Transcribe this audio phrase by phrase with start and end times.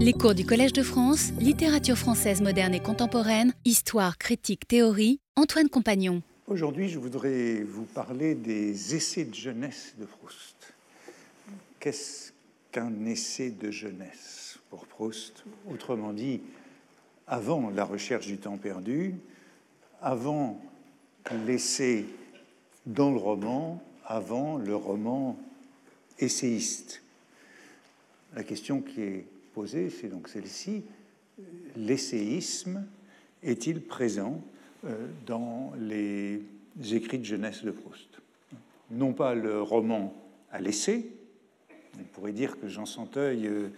[0.00, 5.68] Les cours du Collège de France, littérature française moderne et contemporaine, histoire, critique, théorie, Antoine
[5.68, 6.22] Compagnon.
[6.46, 10.72] Aujourd'hui, je voudrais vous parler des essais de jeunesse de Proust.
[11.80, 12.30] Qu'est-ce
[12.70, 15.42] qu'un essai de jeunesse pour Proust?
[15.68, 16.42] Autrement dit,
[17.26, 19.16] avant la recherche du temps perdu,
[20.00, 20.60] avant
[21.44, 22.04] l'essai
[22.86, 25.36] dans le roman, avant le roman
[26.20, 27.02] essayiste.
[28.36, 29.26] La question qui est
[29.66, 30.82] c'est donc celle-ci.
[31.76, 32.84] L'essayisme
[33.42, 34.42] est-il présent
[34.84, 36.42] euh, dans les
[36.92, 38.20] écrits de jeunesse de Proust?
[38.90, 40.14] Non pas le roman
[40.50, 41.06] à l'essai,
[41.98, 43.68] on pourrait dire que Jean Santeuil, euh,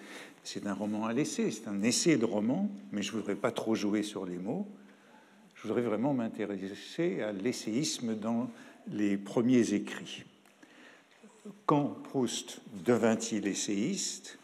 [0.45, 3.51] c'est un roman à l'essai, c'est un essai de roman, mais je ne voudrais pas
[3.51, 4.67] trop jouer sur les mots.
[5.55, 8.51] Je voudrais vraiment m'intéresser à l'essayisme dans
[8.91, 10.25] les premiers écrits.
[11.67, 14.39] Quand Proust devint-il essayiste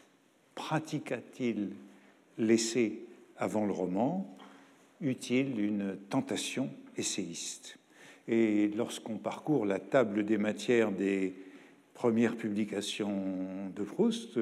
[0.57, 1.69] Pratiqua-t-il
[2.39, 2.99] l'essai
[3.37, 4.35] avant le roman
[5.01, 7.77] Eut-il une tentation essayiste?
[8.27, 11.35] Et lorsqu'on parcourt la table des matières des
[11.93, 13.21] premières publications
[13.75, 14.39] de Proust,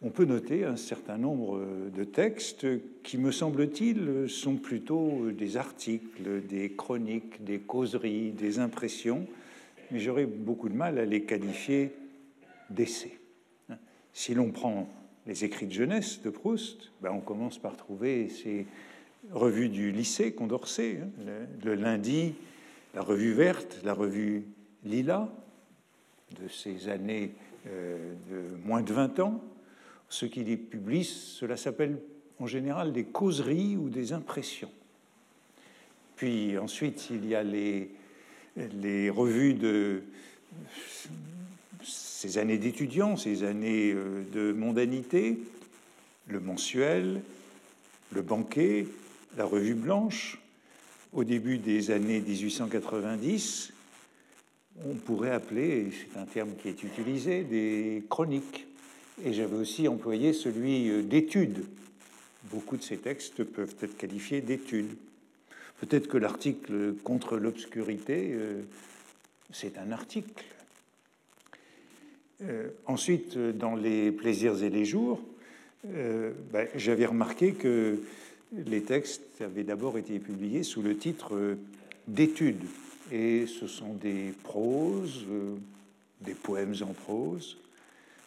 [0.00, 1.60] on peut noter un certain nombre
[1.94, 2.66] de textes
[3.02, 9.26] qui, me semble-t-il, sont plutôt des articles, des chroniques, des causeries, des impressions,
[9.90, 11.92] mais j'aurais beaucoup de mal à les qualifier
[12.70, 13.18] d'essais.
[14.14, 14.88] Si l'on prend
[15.28, 18.66] les écrits de jeunesse de Proust, ben on commence par trouver ces
[19.30, 21.10] revues du lycée Condorcet, hein,
[21.62, 22.34] le, lundi,
[22.94, 24.46] la revue verte, la revue
[24.84, 25.28] Lila,
[26.40, 27.34] de ces années
[27.66, 29.44] euh, de moins de 20 ans.
[30.08, 32.00] Ce qui les publie, cela s'appelle
[32.40, 34.72] en général des causeries ou des impressions.
[36.16, 40.02] Puis ensuite, il y a les revues de
[42.18, 45.38] ces années d'étudiants, ces années euh, de mondanité,
[46.26, 47.22] le mensuel,
[48.10, 48.88] le banquet,
[49.36, 50.40] la revue blanche.
[51.12, 53.72] Au début des années 1890,
[54.84, 58.66] on pourrait appeler, c'est un terme qui est utilisé, des chroniques.
[59.24, 61.66] Et j'avais aussi employé celui euh, d'études.
[62.50, 64.96] Beaucoup de ces textes peuvent être qualifiés d'études.
[65.80, 68.62] Peut-être que l'article contre l'obscurité, euh,
[69.52, 70.44] c'est un article.
[72.42, 75.20] Euh, ensuite, dans les plaisirs et les jours,
[75.84, 78.00] ben, j'avais remarqué que
[78.52, 81.56] les textes avaient d'abord été publiés sous le titre
[82.08, 82.64] d'études.
[83.12, 85.24] Et ce sont des proses,
[86.20, 87.56] des poèmes en prose,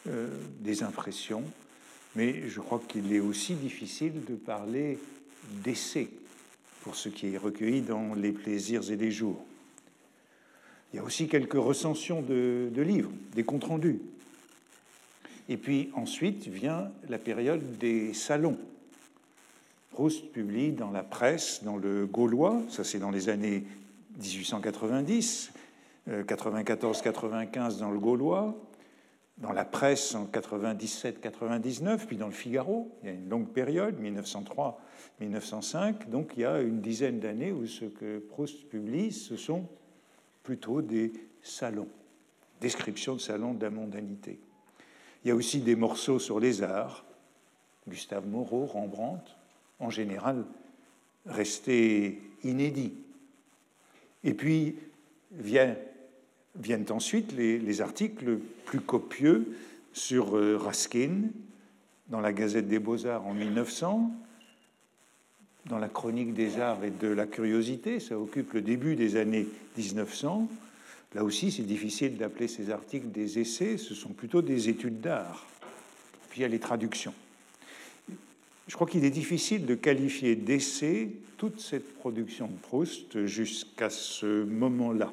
[0.08, 0.28] euh,
[0.60, 1.44] des impressions,
[2.16, 4.98] mais je crois qu'il est aussi difficile de parler
[5.62, 6.08] d'essai
[6.82, 9.44] pour ce qui est recueilli dans les plaisirs et les jours.
[10.92, 14.00] Il y a aussi quelques recensions de, livres, des comptes rendus.
[15.48, 18.58] Et puis ensuite vient la période des salons.
[19.90, 23.64] Proust publie dans la presse, dans le Gaulois, ça c'est dans les années
[24.18, 25.52] 1890,
[26.08, 28.54] 94-95 euh, dans le Gaulois,
[29.38, 33.96] dans la presse en 97-99, puis dans le Figaro, il y a une longue période,
[35.20, 39.66] 1903-1905, donc il y a une dizaine d'années où ce que Proust publie, ce sont
[40.42, 41.88] plutôt des salons,
[42.60, 44.38] descriptions de salons de la mondanité.
[45.24, 47.04] Il y a aussi des morceaux sur les arts,
[47.88, 49.36] Gustave Moreau, Rembrandt,
[49.78, 50.44] en général
[51.26, 52.94] restés inédits.
[54.24, 54.76] Et puis
[55.32, 59.56] Viennent ensuite les, articles plus copieux
[59.94, 61.30] sur euh, Raskin
[62.08, 64.10] dans la Gazette des Beaux-Arts en 1900,
[65.66, 69.46] dans la Chronique des Arts et de la Curiosité, ça occupe le début des années
[69.76, 70.48] 1900.
[71.14, 75.46] Là aussi, c'est difficile d'appeler ces articles des essais, ce sont plutôt des études d'art.
[76.30, 77.14] Puis il y a les traductions.
[78.66, 84.44] Je crois qu'il est difficile de qualifier d'essai toute cette production de Proust jusqu'à ce
[84.44, 85.12] moment-là.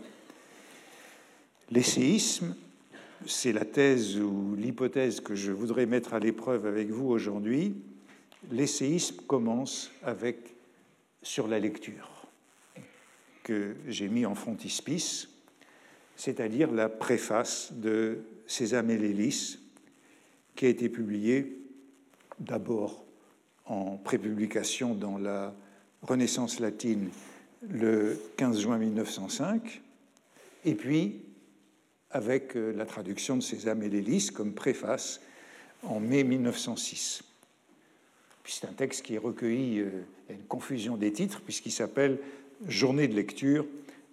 [1.71, 2.55] L'essayisme,
[3.25, 7.75] c'est la thèse ou l'hypothèse que je voudrais mettre à l'épreuve avec vous aujourd'hui.
[8.51, 10.55] L'essayisme commence avec
[11.21, 12.09] sur la lecture
[13.43, 15.29] que j'ai mis en frontispice,
[16.15, 19.59] c'est-à-dire la préface de Sésame l'hélice,
[20.55, 21.57] qui a été publiée
[22.39, 23.05] d'abord
[23.65, 25.53] en prépublication dans la
[26.01, 27.09] Renaissance latine
[27.67, 29.81] le 15 juin 1905,
[30.65, 31.21] et puis
[32.11, 35.21] avec euh, la traduction de Sésame et comme préface
[35.83, 37.23] en mai 1906.
[38.45, 39.89] C'est un texte qui est recueilli, euh,
[40.27, 42.19] il y a une confusion des titres, puisqu'il s'appelle
[42.67, 43.65] Journée de lecture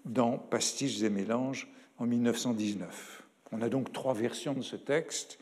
[0.05, 1.69] dans Pastiches et mélanges
[1.99, 3.23] en 1919.
[3.52, 5.38] On a donc trois versions de ce texte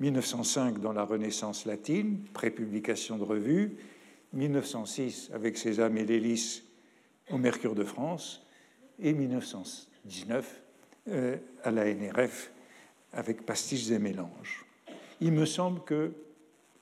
[0.00, 3.76] 1905 dans la Renaissance latine, prépublication de revue,
[4.32, 6.36] 1906 avec Sésame et
[7.30, 8.46] au Mercure de France,
[8.98, 10.62] et 1919
[11.08, 12.50] euh, à la NRF
[13.12, 14.64] avec Pastiches et Mélanges.
[15.20, 16.12] Il me semble que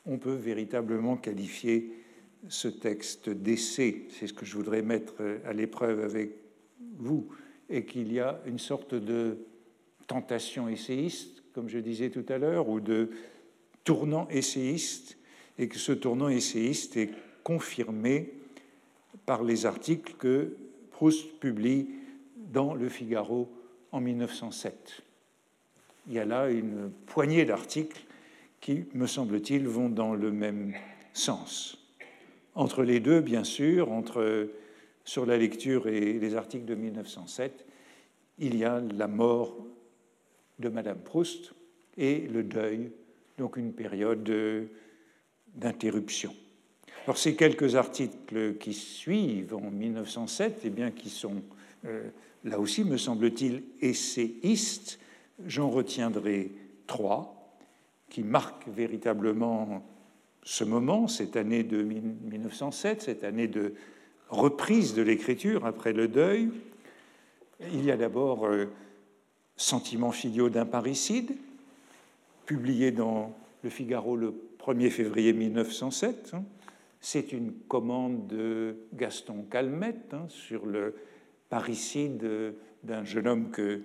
[0.06, 1.92] on peut véritablement qualifier
[2.48, 5.14] ce texte d'essai, c'est ce que je voudrais mettre
[5.46, 6.32] à l'épreuve avec
[6.98, 7.28] vous,
[7.70, 9.38] et qu'il y a une sorte de
[10.06, 13.10] tentation essayiste, comme je disais tout à l'heure, ou de
[13.84, 15.16] tournant essayiste,
[15.58, 17.10] et que ce tournant essayiste est
[17.42, 18.32] confirmé
[19.24, 20.56] par les articles que
[20.90, 21.88] Proust publie
[22.52, 23.48] dans Le Figaro
[23.92, 25.02] en 1907.
[26.08, 28.03] Il y a là une poignée d'articles
[28.64, 30.72] qui, me semble-t-il, vont dans le même
[31.12, 31.76] sens.
[32.54, 34.48] Entre les deux, bien sûr, entre
[35.04, 37.66] sur la lecture et les articles de 1907,
[38.38, 39.54] il y a la mort
[40.58, 41.52] de Madame Proust
[41.98, 42.90] et le deuil,
[43.36, 44.26] donc une période
[45.54, 46.34] d'interruption.
[47.04, 51.42] Alors ces quelques articles qui suivent en 1907, eh bien, qui sont
[51.84, 52.08] euh,
[52.44, 54.98] là aussi, me semble-t-il, essayistes,
[55.44, 56.50] j'en retiendrai
[56.86, 57.33] trois
[58.14, 59.84] qui marquent véritablement
[60.44, 63.74] ce moment, cette année de 1907, cette année de
[64.28, 66.52] reprise de l'écriture après le deuil.
[67.72, 68.66] Il y a d'abord euh,
[69.56, 71.32] Sentiments filiaux d'un parricide,
[72.46, 73.34] publié dans
[73.64, 76.34] Le Figaro le 1er février 1907.
[76.34, 76.44] Hein.
[77.00, 80.94] C'est une commande de Gaston Calmette hein, sur le
[81.48, 83.80] parricide d'un jeune homme que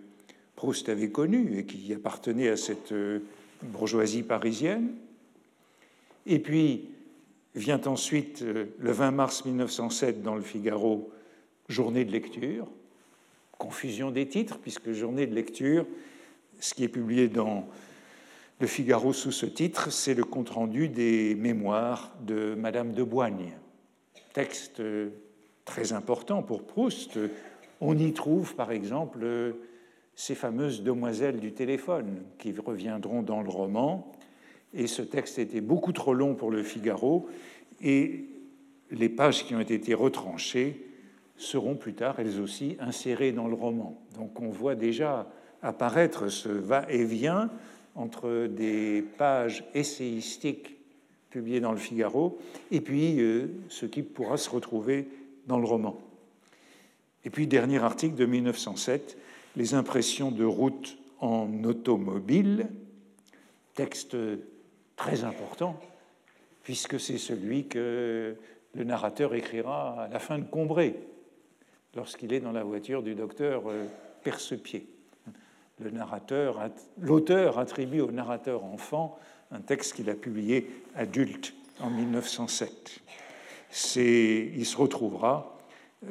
[0.55, 2.93] Proust avait connu et qui appartenait à cette
[3.63, 4.91] euh, bourgeoisie parisienne.
[6.25, 6.89] Et puis
[7.55, 11.11] vient ensuite, euh, le 20 mars 1907, dans le Figaro,
[11.67, 12.67] Journée de lecture,
[13.59, 15.85] confusion des titres, puisque Journée de lecture,
[16.59, 17.67] ce qui est publié dans
[18.59, 23.53] le Figaro sous ce titre, c'est le compte-rendu des mémoires de Madame de Boigne.
[24.33, 25.09] Texte euh,
[25.63, 27.19] très important pour Proust.
[27.81, 29.19] On y trouve, par exemple,
[30.19, 34.11] ces fameuses demoiselles du téléphone qui reviendront dans le roman
[34.73, 37.29] et ce texte était beaucoup trop long pour le Figaro,
[37.81, 38.25] et
[38.91, 40.85] les pages qui ont été retranchées
[41.37, 43.97] seront plus tard, elles aussi, insérées dans le roman.
[44.15, 45.31] Donc on voit déjà
[45.61, 47.49] apparaître ce va-et-vient
[47.95, 50.75] entre des pages essayistiques
[51.29, 52.37] publiées dans le Figaro
[52.71, 55.07] et puis euh, ce qui pourra se retrouver
[55.47, 55.97] dans le roman.
[57.23, 59.17] Et puis, dernier article de 1907,
[59.55, 62.67] Les impressions de route en automobile,
[63.73, 64.15] texte
[64.95, 65.79] très important,
[66.63, 68.35] puisque c'est celui que
[68.75, 70.95] le narrateur écrira à la fin de Combray,
[71.95, 73.85] lorsqu'il est dans la voiture du docteur euh,
[75.91, 76.69] narrateur,
[76.99, 79.17] l'auteur attribue au narrateur enfant
[79.51, 82.99] un texte qu'il a publié adulte en 1907.
[83.95, 85.57] il se retrouvera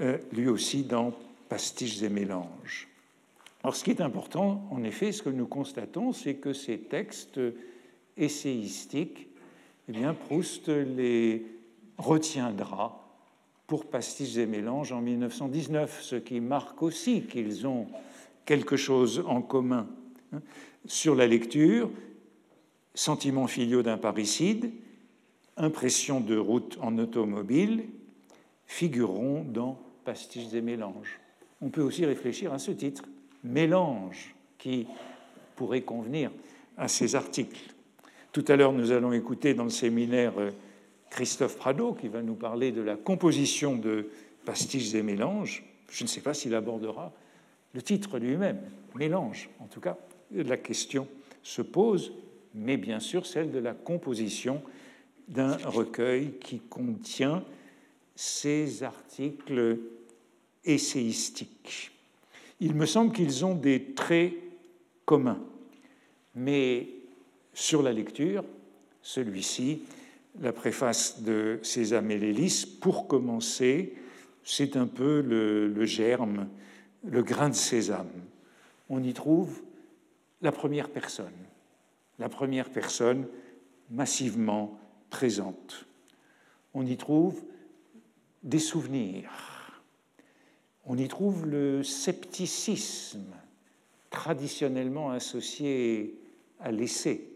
[0.01, 1.13] euh, lui aussi dans
[1.49, 2.89] Pastiches et mélanges.
[3.69, 7.39] Alors, ce qui est important, en effet, ce que nous constatons, c'est que ces textes
[8.17, 9.29] essayistique,
[9.87, 11.45] eh bien, Proust les
[11.99, 13.15] retiendra
[13.67, 17.89] pour Pastiches et Mélanges en 1919, ce qui marque aussi qu'ils ont
[18.47, 19.87] quelque chose en commun.
[20.33, 20.41] Hein.
[20.87, 21.91] Sur la lecture,
[22.95, 24.73] Sentiments filiaux d'un parricide,
[25.59, 27.85] Impression de route en automobile
[28.65, 31.21] figureront dans Pastiches et Mélanges.
[31.61, 33.05] On peut aussi réfléchir à ce titre,
[33.45, 34.87] Mélange, qui
[35.57, 36.31] pourrait convenir
[36.77, 37.75] à ces articles.
[38.33, 40.51] Tout à l'heure, nous allons écouter dans le séminaire euh,
[41.11, 44.09] Christophe Prado qui va nous parler de la composition de
[44.45, 45.65] pastiches et mélanges.
[45.91, 47.13] Je ne sais pas s'il abordera
[47.75, 48.61] le titre lui-même,
[48.95, 49.51] mélange.
[49.61, 49.97] En tout cas,
[50.33, 51.09] la question
[51.43, 52.13] se pose,
[52.55, 54.63] mais bien sûr celle de la composition
[55.29, 57.45] d'un recueil qui contient
[58.15, 59.79] ces articles
[60.65, 61.93] essayistiques.
[62.61, 64.35] Il me semble qu'ils ont des traits
[65.05, 65.43] communs,
[66.35, 66.89] mais
[67.55, 68.45] sur la lecture,
[69.03, 69.83] celui-ci,
[70.41, 73.95] la préface de Sésame et l'hélice, pour commencer,
[74.45, 76.49] c'est un peu le, germe,
[77.05, 78.09] le grain de sésame.
[78.89, 79.63] On y trouve
[80.41, 81.37] la première personne,
[82.19, 83.27] la première personne
[83.91, 84.79] massivement
[85.11, 85.87] présente.
[86.73, 87.43] On y trouve
[88.43, 89.31] des souvenirs.
[90.89, 93.27] On y trouve le scepticisme
[94.11, 96.19] traditionnellement associé
[96.61, 97.29] à l'essai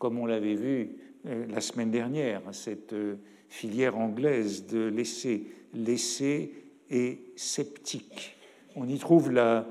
[0.00, 3.16] comme on l'avait vu euh, la semaine dernière, cette euh,
[3.48, 5.44] filière anglaise de l'essai,
[5.74, 6.50] l'essai
[6.90, 8.36] et sceptique.
[8.74, 9.66] On y trouve la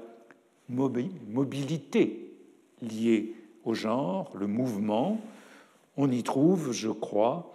[0.69, 2.31] mobilité
[2.81, 3.33] liée
[3.65, 5.19] au genre, le mouvement.
[5.97, 7.51] on y trouve, je crois,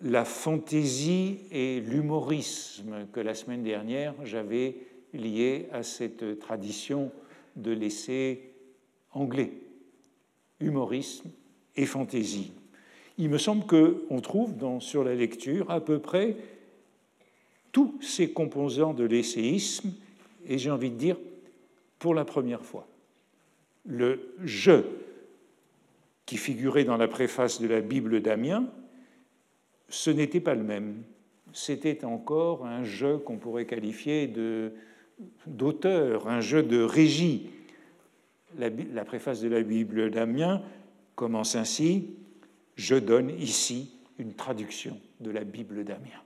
[0.00, 4.76] la fantaisie et l'humorisme que la semaine dernière j'avais
[5.12, 7.10] lié à cette tradition
[7.56, 8.50] de l'essai
[9.12, 9.52] anglais.
[10.60, 11.30] Humorisme
[11.76, 12.52] et fantaisie.
[13.18, 16.36] Il me semble qu'on trouve dans, sur la lecture à peu près
[17.72, 19.92] tous ces composants de l'essayisme,
[20.46, 21.18] et j'ai envie de dire
[21.98, 22.86] pour la première fois.
[23.84, 24.82] Le je
[26.24, 28.68] qui figurait dans la préface de la Bible d'Amiens,
[29.88, 31.02] ce n'était pas le même.
[31.52, 34.32] C'était encore un jeu qu'on pourrait qualifier
[35.46, 37.50] d'auteur, un jeu de régie.
[38.58, 40.62] La, préface de la Bible d'Amiens
[41.14, 42.10] commence ainsi
[42.74, 46.22] Je donne ici une traduction de la Bible d'Amiens.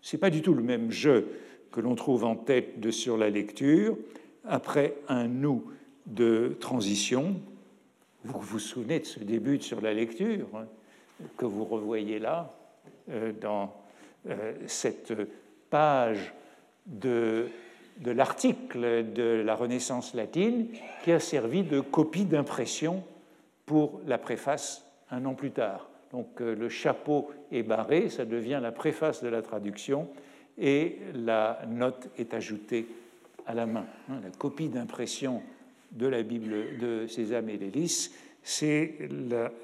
[0.00, 1.28] Ce n'est pas du tout le même jeu
[1.70, 3.96] que l'on trouve en tête de sur la lecture,
[4.44, 5.64] après un nous
[6.06, 7.40] de transition.
[8.24, 10.66] Vous vous souvenez de ce début de sur la lecture hein,
[11.36, 12.52] que vous revoyez là,
[13.10, 13.72] euh, dans
[14.28, 15.12] euh, cette
[15.70, 16.32] page
[16.86, 17.48] de,
[18.04, 20.68] l'article de la Renaissance latine
[21.04, 23.04] qui a servi de copie d'impression
[23.64, 25.88] pour la préface un an plus tard.
[26.12, 30.08] Donc euh, le chapeau est barré, ça devient la préface de la traduction
[30.58, 32.86] et la note est ajoutée
[33.46, 33.86] à la main.
[34.10, 35.42] Hein, la copie d'impression
[35.92, 37.58] de la Bible de Sésame et
[38.48, 38.94] c'est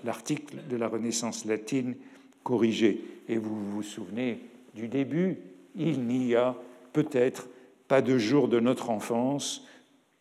[0.02, 1.94] l'article de la Renaissance latine
[2.42, 3.00] corrigé.
[3.28, 4.40] Et vous vous souvenez
[4.74, 5.38] du début,
[5.76, 6.56] il n'y a
[6.92, 7.48] peut-être
[7.86, 9.64] pas de jour de notre enfance,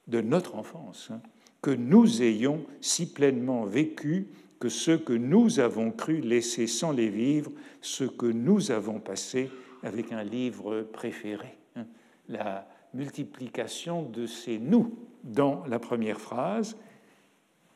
[0.08, 1.22] de notre enfance, hein,
[1.64, 4.28] que nous ayons si pleinement vécu
[4.60, 7.52] que ce que nous avons cru laisser sans les vivre,
[7.82, 9.50] ce que nous avons passé
[9.82, 11.58] avec un livre préféré.
[11.76, 11.86] Hein.
[12.30, 16.78] La multiplication de ces nous dans la première phrase,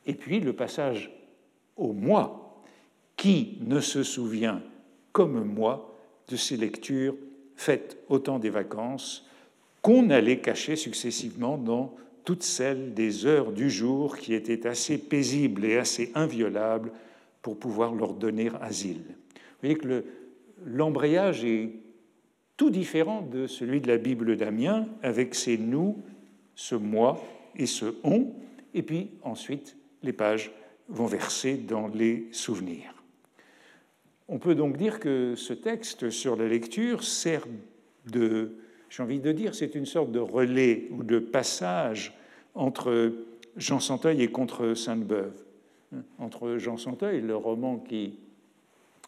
[0.06, 1.12] et puis le passage
[1.76, 2.64] au moi,
[3.16, 4.62] qui ne se souvient
[5.12, 5.96] comme moi
[6.28, 7.16] de ces lectures
[7.56, 9.26] faites au temps des vacances,
[9.82, 11.96] qu'on allait cacher successivement dans
[12.26, 16.92] toutes celles des heures du jour qui étaient assez paisibles et assez inviolables
[17.42, 19.04] pour pouvoir leur donner asile.
[19.06, 20.04] Vous voyez que
[20.66, 21.70] l'embrayage est
[22.58, 26.02] tout différent de celui de la Bible d'Amiens, avec ses nous,
[26.56, 27.22] ce moi
[27.56, 28.34] et ce on,
[28.74, 30.52] et puis ensuite les pages
[30.88, 32.94] vont verser dans les souvenirs.
[34.28, 37.46] On peut donc dire que ce texte sur la lecture sert
[38.08, 38.58] de
[38.90, 42.14] j'ai envie de dire, c'est une sorte de relais ou de passage
[42.54, 43.14] entre
[43.58, 45.34] Jean Santeuil et contre Sainte-Beuve.
[46.18, 48.20] Entre Jean Santeuil, le roman qui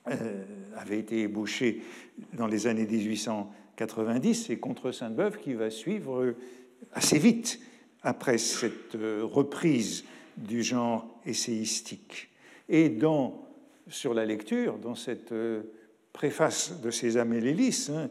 [0.10, 0.44] euh,
[0.76, 1.82] avait été ébauché
[2.34, 6.34] dans les années 1890, et contre Sainte-Beuve qui va suivre
[6.92, 7.62] assez vite
[8.04, 10.04] après cette euh, reprise
[10.38, 12.30] du genre essayistique.
[12.70, 13.46] Et dans,
[13.90, 15.64] sur la lecture, dans cette euh,
[16.14, 18.10] préface de César et hein, je ne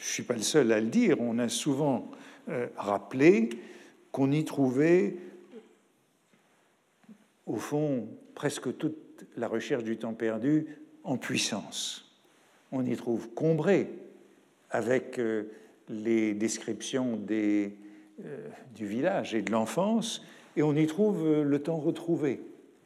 [0.00, 2.10] suis pas le seul à le dire, on a souvent
[2.48, 3.50] euh, rappelé
[4.12, 5.16] qu'on y trouvait,
[7.46, 10.66] au fond, presque toute la recherche du temps perdu
[11.02, 12.12] en puissance.
[12.72, 13.88] On y trouve Combré
[14.70, 15.44] avec euh,
[15.88, 17.76] les descriptions des,
[18.74, 20.22] du village et de l'enfance,
[20.56, 22.40] et on y trouve le temps retrouvé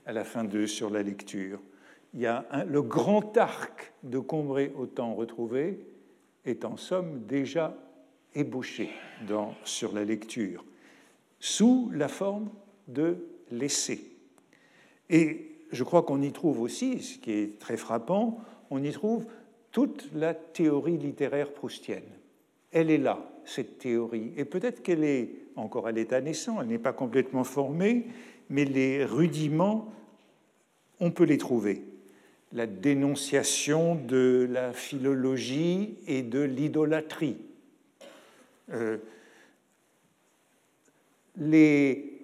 [0.06, 1.60] à la fin de Sur la lecture.
[2.14, 5.78] Il y a le grand arc de Combré au temps retrouvé,
[6.46, 7.76] est en somme déjà
[8.34, 8.90] ébauché
[9.26, 10.64] dans, sur la lecture,
[11.40, 12.48] sous la forme
[12.86, 13.18] de
[13.50, 14.00] l'essai.
[15.10, 19.26] Et je crois qu'on y trouve aussi, ce qui est très frappant, on y trouve
[19.72, 22.08] toute la théorie littéraire proustienne.
[22.72, 26.78] Elle est là, cette théorie, et peut-être qu'elle est encore à l'état naissant, elle n'est
[26.78, 28.06] pas complètement formée,
[28.50, 29.92] mais les rudiments,
[31.00, 31.82] on peut les trouver
[32.52, 37.36] la dénonciation de la philologie et de l'idolâtrie.
[38.72, 38.98] Euh,
[41.36, 42.18] les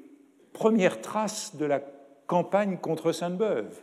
[0.52, 1.80] premières traces de la
[2.26, 3.78] campagne contre Sainte-Beuve,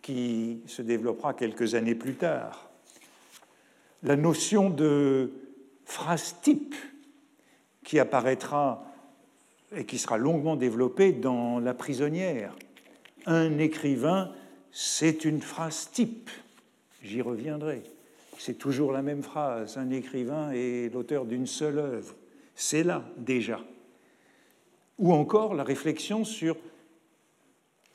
[0.00, 2.70] qui se développera quelques années plus tard.
[4.02, 5.32] La notion de
[5.84, 6.74] phrase type,
[7.84, 8.84] qui apparaîtra
[9.76, 12.56] et qui sera longuement développée dans La prisonnière.
[13.26, 14.32] Un écrivain
[14.76, 16.28] c'est une phrase type.
[17.00, 17.84] J'y reviendrai.
[18.38, 19.78] C'est toujours la même phrase.
[19.78, 22.16] Un écrivain est l'auteur d'une seule œuvre.
[22.56, 23.60] C'est là déjà.
[24.98, 26.56] Ou encore la réflexion sur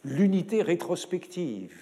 [0.05, 1.77] l'unité rétrospective.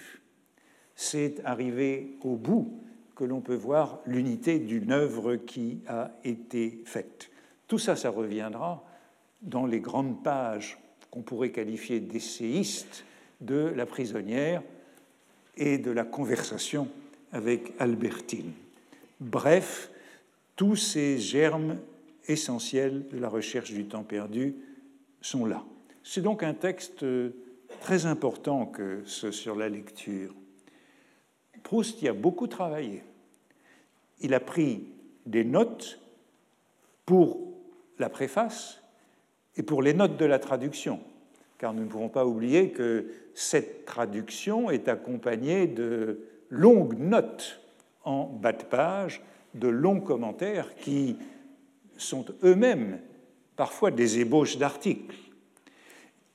[0.96, 2.82] C'est arrivé au bout
[3.14, 7.30] que l'on peut voir l'unité d'une œuvre qui a été faite.
[7.68, 8.84] Tout ça, ça reviendra
[9.42, 10.78] dans les grandes pages
[11.10, 13.04] qu'on pourrait qualifier d'essayistes
[13.40, 14.62] de La prisonnière,
[15.58, 16.88] et de la conversation
[17.32, 18.52] avec Albertine.
[19.20, 19.90] Bref,
[20.56, 21.76] tous ces germes
[22.26, 24.54] essentiels de la recherche du temps perdu
[25.20, 25.64] sont là.
[26.04, 27.04] C'est donc un texte
[27.80, 30.32] très important que ce sur la lecture.
[31.64, 33.02] Proust y a beaucoup travaillé.
[34.20, 34.84] Il a pris
[35.26, 36.00] des notes
[37.04, 37.47] pour
[37.98, 38.82] la préface
[39.56, 41.00] et pour les notes de la traduction,
[41.58, 47.60] car nous ne pouvons pas oublier que cette traduction est accompagnée de longues notes
[48.04, 49.22] en bas de page,
[49.54, 51.16] de longs commentaires qui
[51.96, 53.00] sont eux-mêmes
[53.56, 55.16] parfois des ébauches d'articles.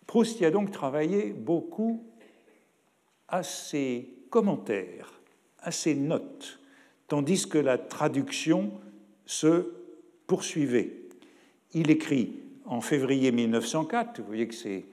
[0.05, 2.03] Proust y a donc travaillé beaucoup
[3.27, 5.21] à ses commentaires,
[5.59, 6.59] à ses notes,
[7.07, 8.71] tandis que la traduction
[9.25, 9.73] se
[10.27, 11.02] poursuivait.
[11.73, 12.33] Il écrit
[12.65, 14.85] en février 1904, vous voyez que c'est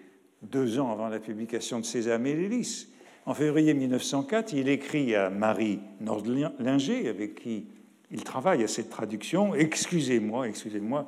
[0.43, 2.89] deux ans avant la publication de César et l'Hélice,
[3.27, 7.67] en février 1904, il écrit à Marie Nordlinger, avec qui
[8.11, 11.07] il travaille à cette traduction, Excusez-moi, excusez-moi,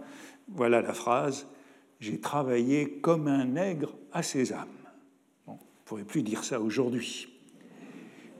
[0.48, 1.46] voilà la phrase,
[2.00, 4.68] j'ai travaillé comme un nègre à Sésame.
[5.46, 7.28] On ne pourrait plus dire ça aujourd'hui.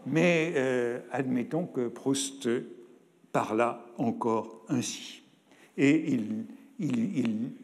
[0.05, 2.49] Mais euh, admettons que Proust
[3.33, 5.23] parla encore ainsi.
[5.79, 6.45] Et il,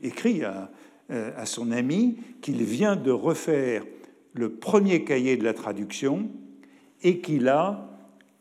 [0.03, 0.71] écrit à,
[1.11, 3.85] euh, à son ami qu'il vient de refaire
[4.35, 6.29] le premier cahier de la traduction
[7.03, 7.89] et qu'il a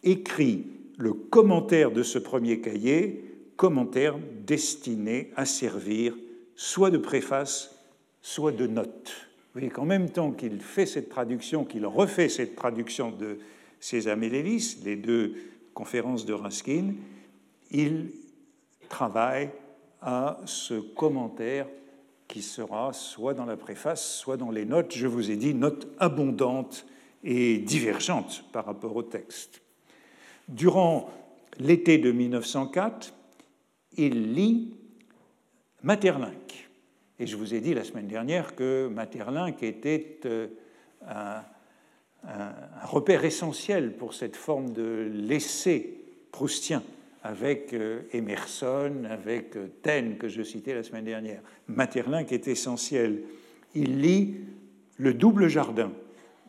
[0.03, 0.65] écrit
[0.97, 3.23] le commentaire de ce premier cahier,
[3.55, 6.15] commentaire destiné à servir
[6.55, 7.75] soit de préface,
[8.21, 9.27] soit de note.
[9.53, 13.37] Vous voyez qu'en même temps qu'il fait cette traduction, qu'il refait cette traduction de
[13.79, 15.35] Sésame et les deux
[15.73, 16.93] conférences de Ruskin,
[17.71, 18.09] il
[18.89, 19.49] travaille
[20.01, 21.67] à ce commentaire
[22.27, 24.93] qui sera soit dans la préface, soit dans les notes.
[24.93, 26.85] Je vous ai dit notes abondantes
[27.23, 29.61] et divergentes par rapport au texte.
[30.47, 31.09] Durant
[31.59, 33.13] l'été de 1904,
[33.97, 34.73] il lit
[35.83, 36.69] Materlinck.
[37.19, 40.47] Et je vous ai dit la semaine dernière que Materlinck était euh,
[41.07, 41.43] un,
[42.83, 45.97] repère essentiel pour cette forme de l'essai
[46.31, 46.83] proustien
[47.27, 51.41] avec euh, Emerson, avec euh, Taine que je citais la semaine dernière.
[51.67, 53.23] Materlinck est essentiel.
[53.75, 54.35] Il lit
[54.97, 55.91] Le double jardin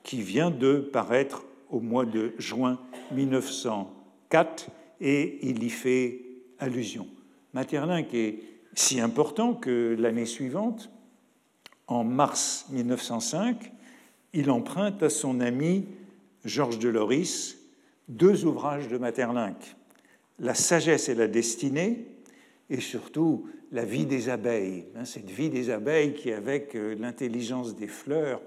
[0.04, 2.78] qui vient de paraître au mois de juin
[3.10, 4.68] 1904
[5.00, 6.22] et il y fait
[6.60, 7.08] allusion.
[7.54, 8.38] Materlinck est
[8.74, 10.90] si important que l'année suivante,
[11.88, 13.72] en mars 1905,
[14.32, 15.86] il emprunte à son ami
[16.44, 17.58] Georges de Loris
[18.08, 19.76] deux ouvrages de Materlinck,
[20.38, 22.06] La sagesse et la destinée,
[22.70, 24.86] et surtout La vie des abeilles.
[24.96, 28.40] Hein, cette vie des abeilles qui, avec euh, l'intelligence des fleurs,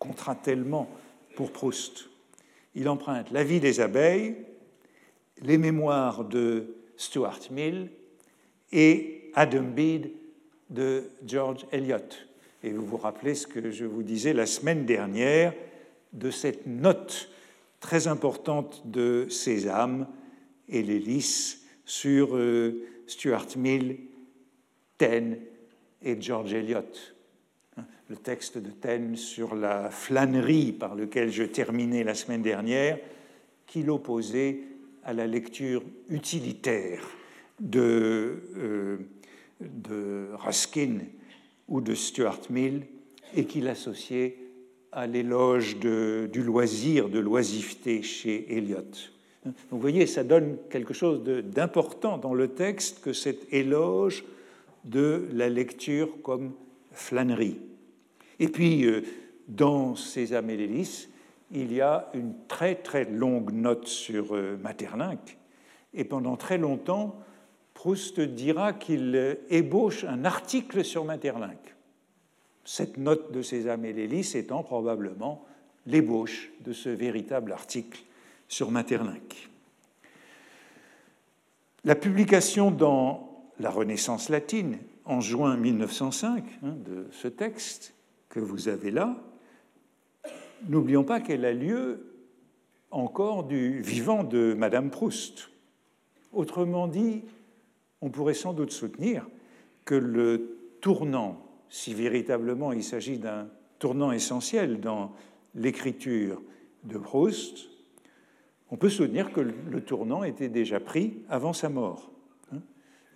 [0.00, 0.88] comptera tellement
[1.36, 2.08] pour Proust.
[2.74, 4.34] Il emprunte La vie des abeilles,
[5.42, 7.88] les mémoires de Stuart Mill
[8.72, 10.10] et Adam Bede
[10.70, 11.98] de George Eliot.
[12.62, 15.52] Et vous vous rappelez ce que je vous disais la semaine dernière
[16.12, 17.30] de cette note
[17.80, 20.06] très importante de Sésame
[20.68, 23.98] et l'hélice sur euh, Stuart Mill,
[24.98, 25.38] Taine
[26.02, 26.82] et George Eliot.
[28.08, 32.98] Le texte de Taine sur la flânerie par lequel je terminais la semaine dernière,
[33.66, 34.60] qui l'opposait
[35.04, 37.02] à la lecture utilitaire
[37.60, 38.98] de euh,
[39.60, 41.00] de Ruskin
[41.68, 42.82] ou de Stuart Mill
[43.34, 44.36] et qu'il associait
[44.92, 49.13] à l'éloge du loisir, de l'oisiveté chez Eliot.
[49.70, 54.24] Vous voyez, ça donne quelque chose d'important dans le texte que cet éloge
[54.84, 56.52] de la lecture comme
[56.92, 57.58] flânerie.
[58.38, 59.02] Et puis, euh,
[59.48, 61.08] dans ces Amélélis,
[61.52, 65.38] il y a une très très longue note sur euh, Materlinck,
[65.92, 67.16] et pendant très longtemps,
[67.74, 71.74] Proust dira qu'il ébauche un article sur Materlinck.
[72.64, 75.44] Cette note de Sésame et l'hélice étant probablement
[75.86, 78.02] l'ébauche de ce véritable article
[78.48, 79.50] sur Materlinck.
[81.84, 87.94] La publication dans la Renaissance latine en juin 1905 hein, de ce texte
[88.28, 89.16] que vous avez là,
[90.68, 92.14] n'oublions pas qu'elle a lieu
[92.90, 95.50] encore du vivant de Madame Proust.
[96.32, 97.22] Autrement dit,
[98.00, 99.26] on pourrait sans doute soutenir
[99.84, 105.12] que le tournant, si véritablement il s'agit d'un tournant essentiel dans
[105.54, 106.40] l'écriture
[106.84, 107.68] de Proust,
[108.70, 112.10] on peut soutenir que le tournant était déjà pris avant sa mort.
[112.52, 112.60] Hein,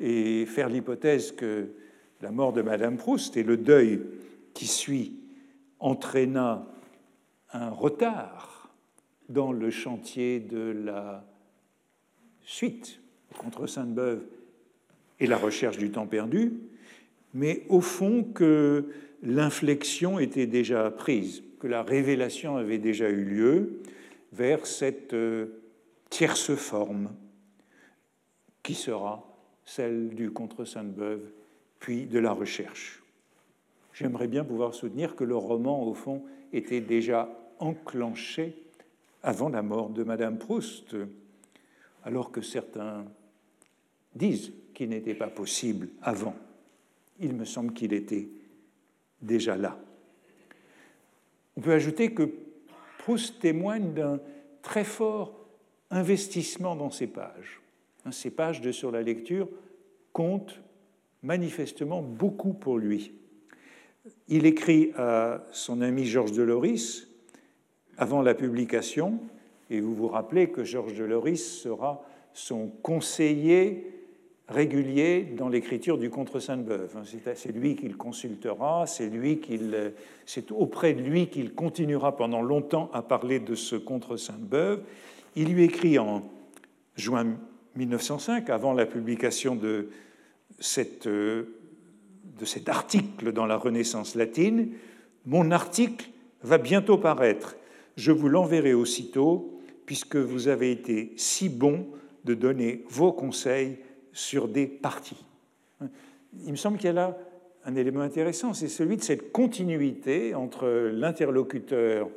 [0.00, 1.68] et faire l'hypothèse que
[2.20, 4.00] la mort de Madame Proust et le deuil
[4.54, 5.14] qui suit
[5.78, 6.66] entraîna
[7.52, 8.74] un retard
[9.28, 11.24] dans le chantier de la
[12.42, 13.00] suite
[13.36, 14.24] contre Sainte-Beuve
[15.20, 16.54] et la recherche du temps perdu,
[17.34, 18.86] mais au fond que
[19.22, 23.80] l'inflexion était déjà prise, que la révélation avait déjà eu lieu
[24.32, 25.62] vers cette euh,
[26.10, 27.10] tierce forme
[28.62, 29.24] qui sera
[29.64, 31.30] celle du contre Sainte-Beuve,
[31.78, 33.02] puis de la recherche.
[33.92, 38.56] J'aimerais bien pouvoir soutenir que le roman, au fond, était déjà enclenché
[39.22, 40.96] avant la mort de Madame Proust,
[42.04, 43.04] alors que certains
[44.14, 46.36] disent qu'il n'était pas possible avant.
[47.20, 48.28] Il me semble qu'il était
[49.20, 49.78] déjà là.
[51.56, 52.30] On peut ajouter que
[53.08, 54.20] Proust témoigne d'un
[54.60, 55.32] très fort
[55.90, 57.62] investissement dans ces pages.
[58.10, 59.48] Ces pages de Sur la lecture
[60.12, 60.60] comptent
[61.22, 63.14] manifestement beaucoup pour lui.
[64.28, 67.08] Il écrit à son ami Georges Deloris
[67.96, 69.20] avant la publication,
[69.70, 73.97] et vous vous rappelez que Georges Deloris sera son conseiller
[74.48, 76.96] régulier dans l'écriture du Contre Sainte-Beuve.
[77.34, 79.92] C'est lui qu'il consultera, c'est lui qu'il,
[80.24, 84.82] c'est auprès de lui qu'il continuera pendant longtemps à parler de ce Contre Sainte-Beuve.
[85.36, 86.22] Il lui écrit en
[86.96, 87.36] juin
[87.76, 89.90] 1905, avant la publication de,
[90.58, 91.46] cette, de
[92.44, 94.70] cet article dans la Renaissance latine,
[95.26, 96.08] Mon article
[96.42, 97.56] va bientôt paraître.
[97.96, 101.86] Je vous l'enverrai aussitôt, puisque vous avez été si bon
[102.24, 103.78] de donner vos conseils
[104.18, 105.24] sur des parties.
[106.44, 107.16] Il me semble qu'il y a là
[107.64, 112.08] un élément intéressant, c'est celui de cette continuité entre l'interlocuteur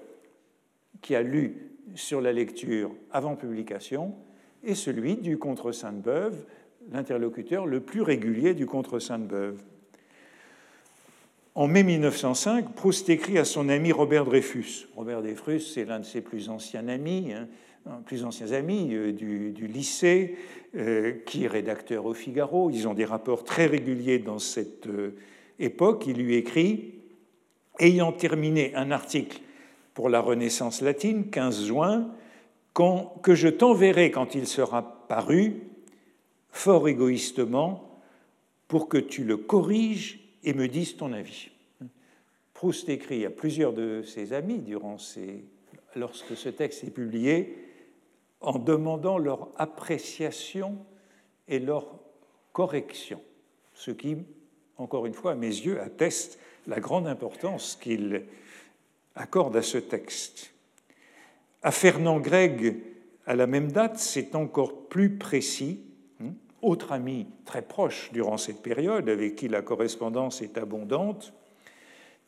[1.01, 1.57] qui a lu
[1.93, 4.15] sur la lecture avant publication
[4.63, 6.45] et celui du contre Sainte-Beuve,
[6.91, 9.61] l'interlocuteur le plus régulier du contre Sainte-Beuve.
[11.53, 14.87] En mai 1905, Proust écrit à son ami Robert Dreyfus.
[14.95, 17.47] Robert Dreyfus, c'est l'un de ses plus anciens amis, hein,
[18.05, 20.37] plus anciens amis euh, du, lycée,
[20.75, 22.69] euh, qui est rédacteur au Figaro.
[22.69, 25.15] Ils ont des rapports très réguliers dans cette euh,
[25.59, 26.05] époque.
[26.07, 26.95] Il lui écrit
[27.79, 29.39] Ayant terminé un article
[29.93, 32.11] pour la Renaissance latine, 15 juin,
[33.23, 35.63] que je t'enverrai quand il sera paru,
[36.51, 37.99] fort égoïstement,
[38.67, 41.49] pour que tu le corriges et me dises ton avis.
[42.53, 44.97] Proust écrit à plusieurs de ses amis durant
[45.95, 47.70] lorsque ce texte est publié
[48.41, 50.77] en demandant leur appréciation
[51.47, 51.87] et leur
[52.53, 53.21] correction,
[53.73, 54.17] ce qui,
[54.77, 58.23] encore une fois, à mes yeux, atteste la grande importance qu'il
[59.15, 60.53] accorde à ce texte.
[61.63, 62.77] À Fernand Gregg,
[63.25, 65.81] à la même date, c'est encore plus précis.
[66.61, 71.33] Autre ami très proche durant cette période, avec qui la correspondance est abondante,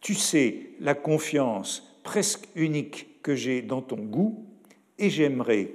[0.02, 4.46] tu sais la confiance presque unique que j'ai dans ton goût,
[4.98, 5.72] et j'aimerais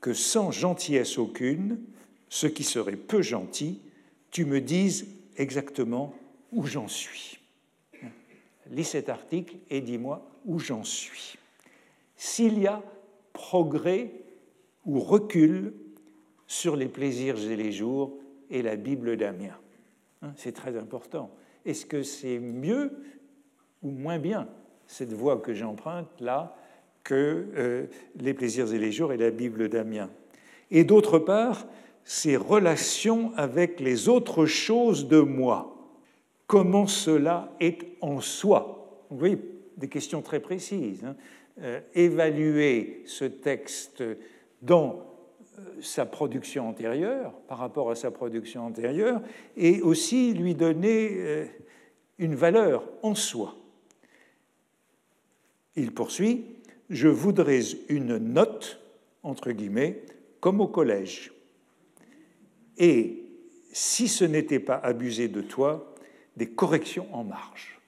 [0.00, 1.78] que sans gentillesse aucune,
[2.28, 3.80] ce qui serait peu gentil,
[4.30, 6.14] tu me dises exactement
[6.52, 7.38] où j'en suis.
[8.70, 11.36] Lis cet article et dis-moi où j'en suis.
[12.16, 12.82] S'il y a
[13.32, 14.12] progrès
[14.86, 15.74] ou recul
[16.46, 18.16] sur les plaisirs et les jours
[18.50, 19.58] et la Bible d'Amiens.
[20.22, 21.30] Hein, c'est très important.
[21.64, 23.02] Est-ce que c'est mieux
[23.82, 24.48] ou moins bien
[24.86, 26.56] cette voie que j'emprunte là
[27.10, 27.86] que euh,
[28.20, 30.10] les plaisirs et les jours et la Bible d'Amiens.
[30.70, 31.66] Et d'autre part,
[32.04, 35.76] ces relations avec les autres choses de moi.
[36.46, 39.04] Comment cela est en soi?
[39.10, 39.38] Vous voyez,
[39.76, 41.04] des questions très précises.
[41.04, 41.16] Hein.
[41.60, 44.04] Euh, évaluer ce texte
[44.62, 45.00] dans
[45.58, 49.20] euh, sa production antérieure, par rapport à sa production antérieure,
[49.56, 51.48] et aussi lui donner
[52.18, 53.56] une valeur en soi.
[55.74, 56.59] Il poursuit
[56.90, 58.80] je voudrais une note,
[59.22, 60.02] entre guillemets,
[60.40, 61.32] comme au collège.
[62.76, 63.22] Et
[63.72, 65.94] si ce n'était pas abusé de toi,
[66.36, 67.78] des corrections en marge.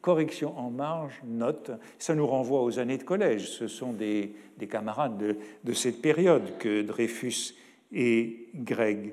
[0.00, 3.48] Corrections en marge, note, ça nous renvoie aux années de collège.
[3.48, 4.32] Ce sont des,
[4.68, 7.54] camarades de, cette période que Dreyfus
[7.92, 9.12] et Greg.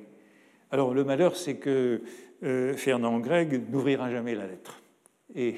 [0.71, 2.01] Alors le malheur, c'est que
[2.43, 4.81] euh, Fernand Greg n'ouvrira jamais la lettre
[5.35, 5.55] et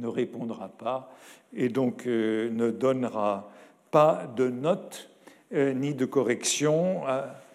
[0.00, 1.12] ne répondra pas
[1.54, 3.50] et donc euh, ne donnera
[3.90, 5.10] pas de notes
[5.52, 7.02] euh, ni de correction.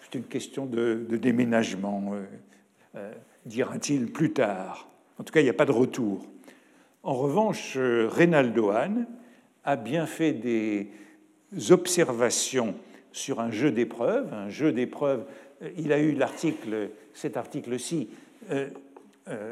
[0.02, 2.14] C'est une question de, déménagement,
[2.94, 3.12] euh,
[3.44, 4.88] dira-t-il plus tard.
[5.18, 6.26] En tout cas, il n'y a pas de retour.
[7.02, 9.06] En revanche, Reynaldo Hahn
[9.64, 10.90] a bien fait des
[11.70, 12.74] observations
[13.12, 14.32] sur un jeu d'épreuves.
[14.32, 15.24] Un jeu d'épreuves,
[15.76, 18.08] il a eu l'article, cet article-ci,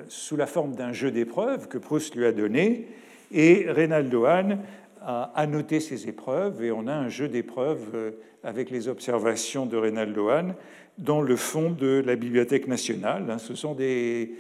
[0.08, 2.88] sous la forme d'un jeu d'épreuves que Proust lui a donné,
[3.32, 4.60] et Reynaldo Hahn
[5.04, 8.10] a annoté ces épreuves et on a un jeu d'épreuves euh,
[8.42, 10.54] avec les observations de Reynald Hahn
[10.98, 13.30] dans le fond de la Bibliothèque nationale.
[13.30, 13.38] Hein.
[13.38, 14.36] Ce sont des,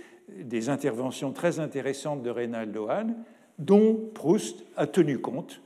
[0.68, 3.14] interventions très intéressantes de Reynald Hahn
[3.58, 5.60] dont Proust a tenu compte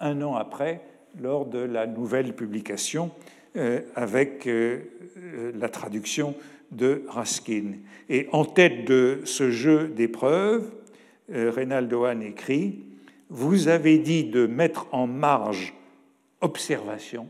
[0.00, 0.80] un an après
[1.20, 3.12] lors de la nouvelle publication
[3.56, 4.80] euh, avec euh,
[5.54, 6.34] la traduction
[6.74, 7.74] de Raskin.
[8.08, 10.70] Et en tête de ce jeu d'épreuves,
[11.32, 12.80] euh, Reynaldo Hahn écrit
[13.30, 15.74] Vous avez dit de mettre en marge
[16.40, 17.28] observation,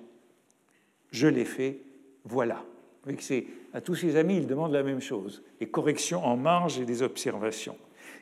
[1.10, 1.78] je l'ai fait,
[2.24, 2.64] voilà.
[3.20, 6.84] C'est, à tous ses amis, il demande la même chose, les corrections en marge et
[6.84, 7.76] des observations.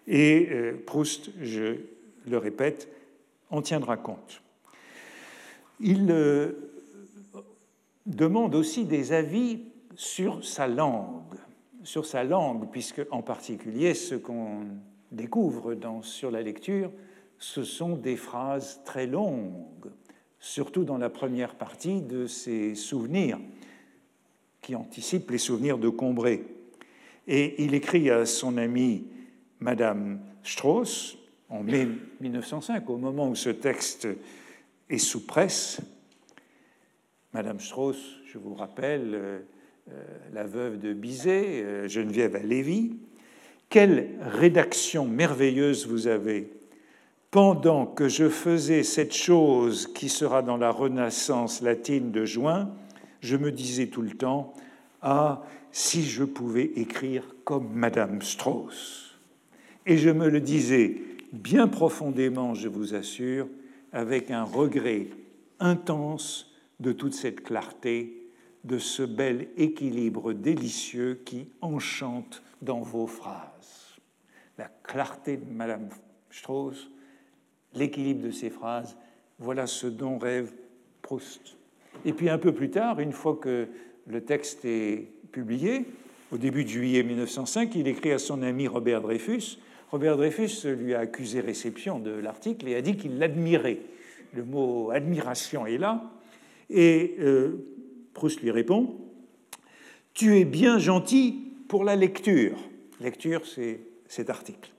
[0.09, 0.49] Et
[0.85, 1.77] Proust, je
[2.27, 2.89] le répète,
[3.51, 4.43] en tiendra compte.
[5.81, 6.13] Il
[8.07, 9.61] demande aussi des avis
[9.97, 11.35] sur sa langue,
[11.83, 14.67] sur sa langue, puisque en particulier ce qu'on
[15.11, 16.91] découvre sur la lecture,
[17.39, 19.91] ce sont des phrases très longues,
[20.39, 23.39] surtout dans la première partie de ses souvenirs,
[24.61, 26.45] qui anticipent les souvenirs de Combray.
[27.27, 29.05] Et il écrit à son amie
[29.61, 31.89] Madame Strauss, en mai
[32.21, 34.09] 1905, au moment où ce texte
[34.89, 35.81] est sous presse,
[37.33, 39.39] Madame Strauss, je vous rappelle, euh,
[40.33, 42.97] la veuve de Bizet, euh, Geneviève Lévy.
[43.69, 46.51] Quelle rédaction merveilleuse vous avez
[47.31, 52.71] Pendant que je faisais cette chose qui sera dans la Renaissance latine de juin,
[53.21, 54.55] je me disais tout le temps
[55.01, 59.19] Ah, si je pouvais écrire comme Madame Strauss.
[59.87, 63.49] Et je me le disais bien profondément, je vous assure,
[63.93, 65.09] avec un regret
[65.61, 68.22] intense de toute cette clarté,
[68.65, 73.99] de ce bel équilibre délicieux qui enchante dans vos phrases.
[74.59, 75.89] La clarté de Madame
[76.31, 76.91] Strauss,
[77.75, 78.97] l'équilibre de ses phrases,
[79.39, 80.53] voilà ce dont rêve
[81.03, 81.57] Proust.
[82.05, 83.69] Et puis un peu plus tard, une fois que
[84.07, 85.87] le texte est publié,
[86.31, 89.59] au début de juillet 1905, il écrit à son ami Robert Dreyfus.
[89.91, 93.81] Robert Dreyfus lui a accusé réception de l'article et a dit qu'il l'admirait.
[94.33, 96.11] Le mot admiration est là.
[96.71, 97.67] Et euh,
[98.15, 98.97] Proust lui répond
[100.15, 102.59] Tu es bien gentil pour la lecture.
[103.01, 104.71] Lecture, c'est cet article.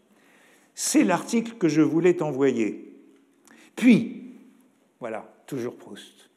[0.75, 2.93] C'est l'article que je voulais t'envoyer.
[3.75, 4.23] Puis,
[4.99, 6.29] voilà, toujours Proust.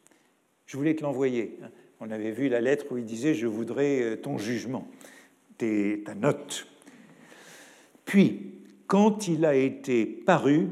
[0.67, 1.59] Je voulais te l'envoyer.
[2.01, 4.89] On avait vu la lettre où il disait Je voudrais euh, ton jugement,
[5.59, 6.67] ta note.
[8.05, 8.53] Puis,
[8.87, 10.69] quand il a été paru,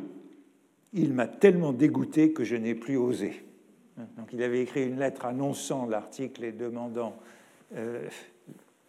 [0.93, 3.44] il m'a tellement dégoûté que je n'ai plus osé.
[3.97, 7.17] Donc il avait écrit une lettre annonçant l'article et demandant
[7.77, 8.09] euh,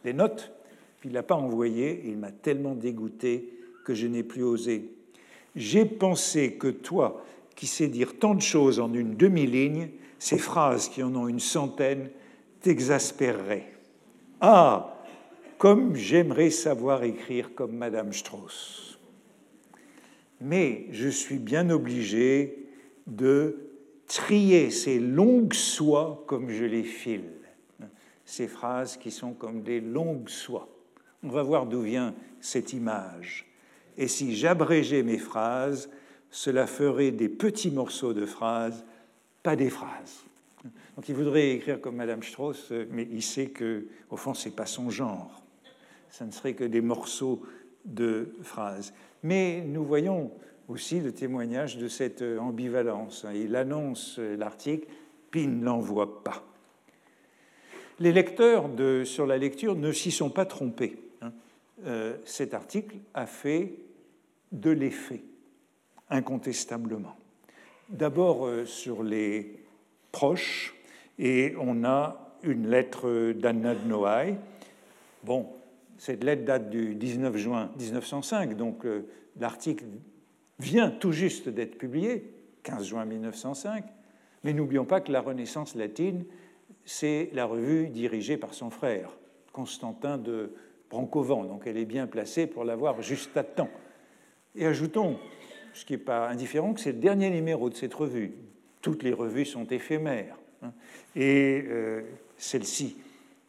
[0.04, 0.52] les notes,
[1.00, 3.54] puis il ne l'a pas envoyé, il m'a tellement dégoûté
[3.86, 4.92] que je n'ai plus osé.
[5.56, 7.24] J'ai pensé que toi,
[7.56, 9.90] qui sais dire tant de choses en une demi-ligne,
[10.20, 12.10] ces phrases qui en ont une centaine
[12.62, 13.72] t'exaspéreraient.
[14.42, 14.96] Ah,
[15.58, 19.00] comme j'aimerais savoir écrire comme Madame Strauss.
[20.42, 22.68] Mais je suis bien obligé
[23.08, 23.66] de
[24.08, 27.32] trier ces longues soies comme je les file.
[28.26, 30.68] Ces phrases qui sont comme des longues soies.
[31.24, 33.46] On va voir d'où vient cette image.
[33.98, 35.90] Et si j'abrégeais mes phrases,
[36.30, 38.84] cela ferait des petits morceaux de phrases,
[39.42, 40.24] pas des phrases.
[40.96, 44.66] Donc il voudrait écrire comme Madame Strauss, mais il sait que, au fond, c'est pas
[44.66, 45.44] son genre.
[46.10, 47.42] Ça ne serait que des morceaux
[47.86, 48.94] de phrases.
[49.24, 50.32] Mais nous voyons
[50.68, 53.26] aussi le témoignage de cette ambivalence.
[53.34, 54.88] Il annonce l'article,
[55.32, 56.44] puis ne l'envoie pas.
[58.00, 58.70] Les lecteurs
[59.06, 60.98] sur la lecture ne s'y sont pas trompés.
[61.22, 61.32] Hein.
[61.86, 63.74] Euh, cet article a fait
[64.52, 65.24] de l'effet,
[66.10, 67.16] incontestablement.
[67.90, 69.60] D'abord euh, sur les
[70.12, 70.76] proches,
[71.20, 74.38] et on a une lettre d'Anna de Noailles.
[75.24, 75.48] Bon,
[75.98, 79.08] cette lettre date du 19 juin 1905, donc euh,
[79.40, 79.86] l'article
[80.60, 82.32] vient tout juste d'être publié,
[82.64, 83.84] 15 juin 1905,
[84.44, 86.26] mais n'oublions pas que la Renaissance latine,
[86.86, 89.10] c'est la revue dirigée par son frère,
[89.52, 90.54] Constantin de
[90.90, 93.70] Brancovan, donc elle est bien placée pour l'avoir juste à temps.
[94.56, 95.18] Et ajoutons,
[95.74, 98.34] ce qui n'est pas indifférent, que c'est le dernier numéro de cette revue.
[98.82, 100.72] Toutes les revues sont éphémères, hein,
[101.16, 102.02] et euh,
[102.38, 102.98] celle-ci,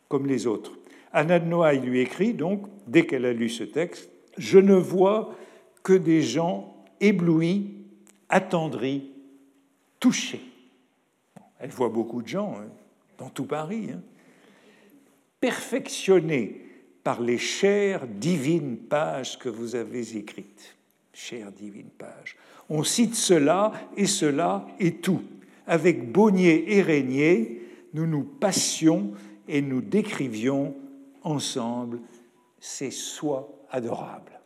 [0.09, 0.73] comme les autres.
[1.13, 5.35] Anna de Noailles lui écrit donc, dès qu'elle a lu ce texte, Je ne vois
[5.83, 7.75] que des gens éblouie,
[8.29, 9.11] attendrie,
[10.01, 10.43] touchée.
[11.59, 12.69] Elle voit beaucoup de gens hein,
[13.19, 14.01] dans tout Paris, hein,
[15.41, 16.63] perfectionnée
[17.03, 20.77] par les chères, divines pages que vous avez écrites.
[21.13, 22.37] chère divine page.
[22.69, 25.23] On cite cela et cela et tout.
[25.67, 27.63] Avec Bonnier et Régnier,
[27.95, 29.13] nous nous passions
[29.49, 30.75] et nous décrivions
[31.23, 32.01] ensemble
[32.61, 34.41] ces soies adorables.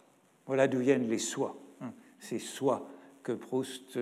[0.47, 1.57] Voilà d'où viennent les soies.
[2.21, 2.27] Hein.
[2.27, 2.89] Ces soies
[3.23, 3.99] que Proust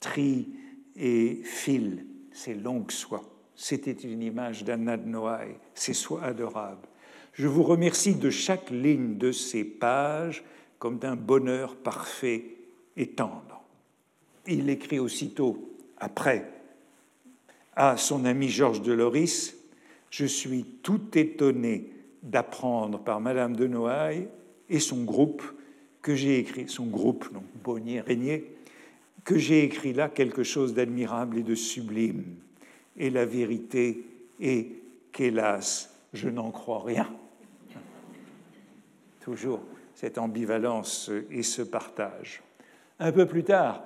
[0.00, 0.48] trie
[0.96, 3.24] et file, ces longues soies.
[3.54, 6.86] C'était une image d'Anna de Noailles, ces soies adorables.
[7.32, 10.44] Je vous remercie de chaque ligne de ces pages
[10.78, 12.44] comme d'un bonheur parfait
[12.96, 13.62] et tendre.
[14.46, 16.50] Il écrit aussitôt, après,
[17.74, 19.56] à son ami Georges de Loris
[20.10, 24.28] Je suis tout étonné d'apprendre par Madame de Noailles
[24.68, 25.42] et son groupe
[26.02, 28.52] que j'ai écrit, son groupe, donc Bonnier, Régnier,
[29.24, 32.24] que j'ai écrit là quelque chose d'admirable et de sublime.
[32.96, 34.04] Et la vérité
[34.40, 34.68] est
[35.12, 37.08] qu'hélas, je n'en crois rien.
[39.20, 39.60] Toujours
[39.94, 42.42] cette ambivalence et ce partage.
[43.00, 43.84] Un peu plus tard,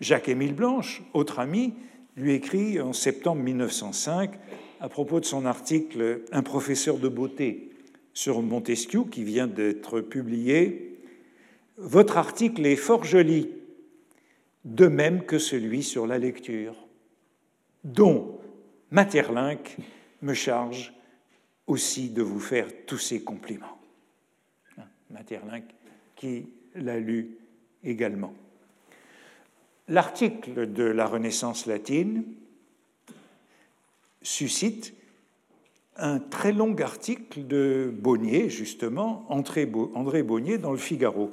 [0.00, 1.74] Jacques-Émile Blanche, autre ami,
[2.16, 4.30] lui écrit en septembre 1905
[4.80, 7.70] à propos de son article Un professeur de beauté
[8.12, 10.91] sur Montesquieu qui vient d'être publié.
[11.82, 13.50] Votre article est fort joli,
[14.64, 16.76] de même que celui sur la lecture,
[17.82, 18.38] dont
[18.92, 19.78] Materlinck
[20.22, 20.94] me charge
[21.66, 23.80] aussi de vous faire tous ces compliments.
[25.10, 25.64] Materlinck,
[26.14, 27.36] qui l'a lu
[27.82, 28.32] également.
[29.88, 32.22] L'article de la Renaissance latine
[34.22, 34.94] suscite
[35.96, 41.32] un très long article de Bonnier, justement, André Bonnier, dans le Figaro,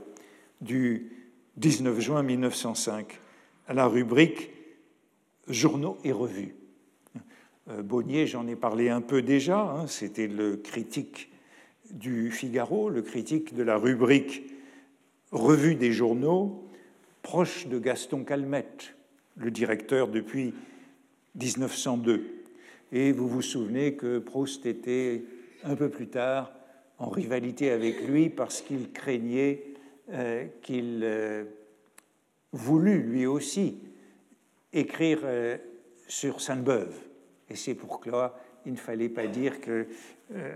[0.62, 1.12] du
[1.58, 3.20] 19 juin 1905,
[3.68, 4.52] à la rubrique
[5.48, 6.56] Journaux et revues.
[7.70, 11.32] Euh, Bonnier, j'en ai parlé un peu déjà, hein, c'était le critique
[11.92, 14.44] du Figaro, le critique de la rubrique
[15.32, 16.68] Revue des journaux,
[17.22, 18.96] proche de Gaston Calmette,
[19.38, 20.56] le directeur depuis
[21.36, 22.26] 1902.
[22.92, 25.24] Et vous vous souvenez que Proust était
[25.64, 26.52] un peu plus tard
[26.98, 29.69] en rivalité avec lui parce qu'il craignait
[30.12, 31.44] euh, qu'il euh,
[32.52, 33.78] voulut lui aussi
[34.74, 35.56] écrire euh,
[36.08, 36.96] sur Sainte-Beuve.
[37.48, 39.54] Et c'est pourquoi il ne fallait pas dire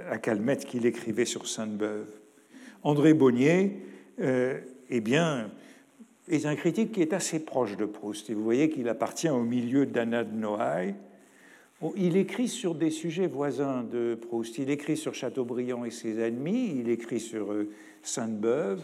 [0.10, 2.08] à Calmette qu'il écrivait sur Sainte-Beuve.
[2.82, 3.80] André Bonnier,
[4.20, 5.52] eh bien,
[6.28, 8.30] est un critique qui est assez proche de Proust.
[8.30, 10.96] Et vous voyez qu'il appartient au milieu d'Anna de Noailles.
[11.96, 14.58] Il écrit sur des sujets voisins de Proust.
[14.58, 17.56] Il écrit sur Chateaubriand et ses ennemis, il écrit sur
[18.04, 18.84] Sainte-Beuve,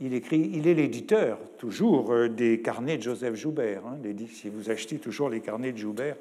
[0.00, 3.86] il, écrit, il est l'éditeur toujours euh, des carnets de Joseph Joubert.
[3.86, 3.98] Hein,
[4.32, 6.16] si vous achetez toujours les carnets de Joubert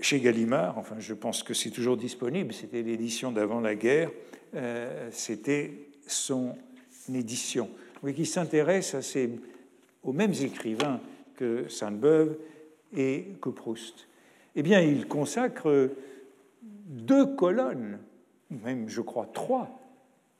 [0.00, 4.10] chez Gallimard, enfin je pense que c'est toujours disponible, c'était l'édition d'avant la guerre,
[4.54, 5.72] euh, c'était
[6.06, 6.56] son
[7.12, 7.70] édition.
[8.02, 8.96] Oui, qui s'intéresse
[10.02, 11.00] aux mêmes écrivains
[11.36, 12.36] que Sainte-Beuve
[12.96, 14.06] et que Proust.
[14.56, 15.90] Eh bien, il consacre
[16.62, 17.98] deux colonnes,
[18.50, 19.83] même je crois trois,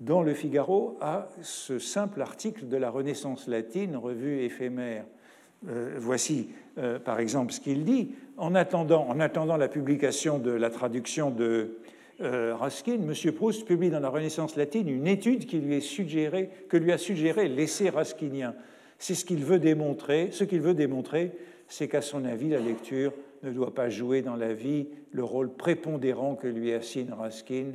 [0.01, 5.05] dans le Figaro à ce simple article de la Renaissance latine, revue éphémère.
[5.69, 8.11] Euh, voici, euh, par exemple, ce qu'il dit.
[8.37, 11.79] En attendant, en attendant la publication de la traduction de
[12.21, 13.33] euh, Raskin, M.
[13.33, 16.99] Proust publie dans la Renaissance latine une étude qui lui est suggérée, que lui a
[16.99, 18.55] suggéré l'essai raskinien.
[18.99, 20.29] C'est ce qu'il veut démontrer.
[20.33, 21.33] Ce qu'il veut démontrer,
[21.69, 25.53] c'est qu'à son avis, la lecture ne doit pas jouer dans la vie le rôle
[25.53, 27.73] prépondérant que lui assigne Raskin.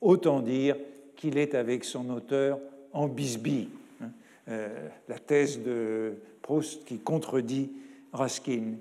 [0.00, 0.76] Autant dire
[1.20, 2.58] qu'il est avec son auteur
[2.94, 3.68] en bisbille.
[4.02, 4.08] Hein.
[4.48, 7.70] Euh, la thèse de Proust qui contredit
[8.14, 8.72] Raskin.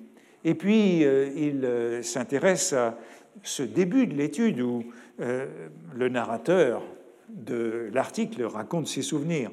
[0.46, 2.98] Et puis, euh, il euh, s'intéresse à
[3.44, 4.84] ce début de l'étude où
[5.20, 6.82] le narrateur
[7.28, 9.52] de l'article raconte ses souvenirs.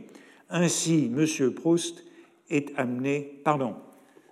[0.49, 1.53] Ainsi, M.
[1.53, 2.05] Proust
[2.51, 3.75] est amené, pardon,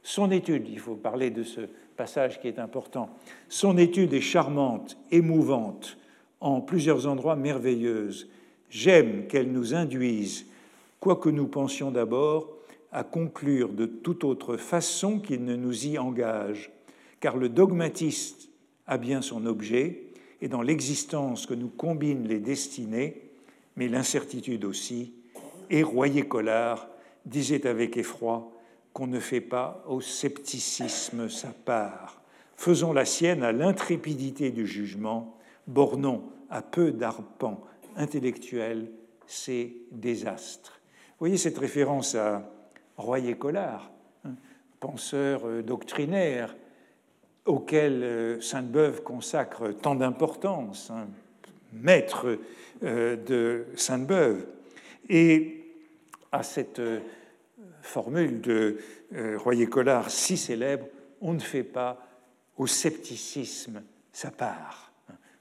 [0.05, 1.63] son étude, il faut parler de ce
[1.97, 3.11] passage qui est important,
[3.49, 5.99] son étude est charmante, émouvante,
[6.41, 8.29] en plusieurs endroits merveilleuse,
[8.71, 10.47] J'aime qu'elle nous induise,
[11.01, 12.49] quoique nous pensions d'abord,
[12.93, 16.73] à conclure de toute autre façon qu'il ne nous y engage,
[17.21, 18.49] car le dogmatiste
[18.87, 20.05] a bien son objet,
[20.41, 23.23] et dans l'existence que nous combinent les destinées,
[23.77, 25.13] mais l'incertitude aussi,
[25.71, 26.89] et Royer-Collard
[27.27, 28.53] disait avec effroi
[28.93, 32.23] qu'on ne fait pas au scepticisme sa part.
[32.57, 35.37] Faisons la sienne à l'intrépidité du jugement,
[35.67, 37.61] bornons à peu d'arpents
[37.97, 38.91] intellectuel,
[39.27, 40.81] c'est désastre.
[41.13, 42.51] Vous voyez cette référence à
[42.97, 43.91] Royer-Collard,
[44.25, 44.35] hein,
[44.81, 46.57] penseur euh, doctrinaire
[47.45, 51.09] auquel euh, Sainte-Beuve consacre tant d'importance, hein,
[51.73, 52.39] maître
[52.83, 54.47] euh, de Sainte-Beuve,
[55.09, 55.61] et
[56.33, 56.81] à cette
[57.83, 58.79] formule de
[59.37, 60.87] Royer-Collard si célèbre,
[61.21, 62.09] on ne fait pas
[62.57, 64.93] au scepticisme sa part.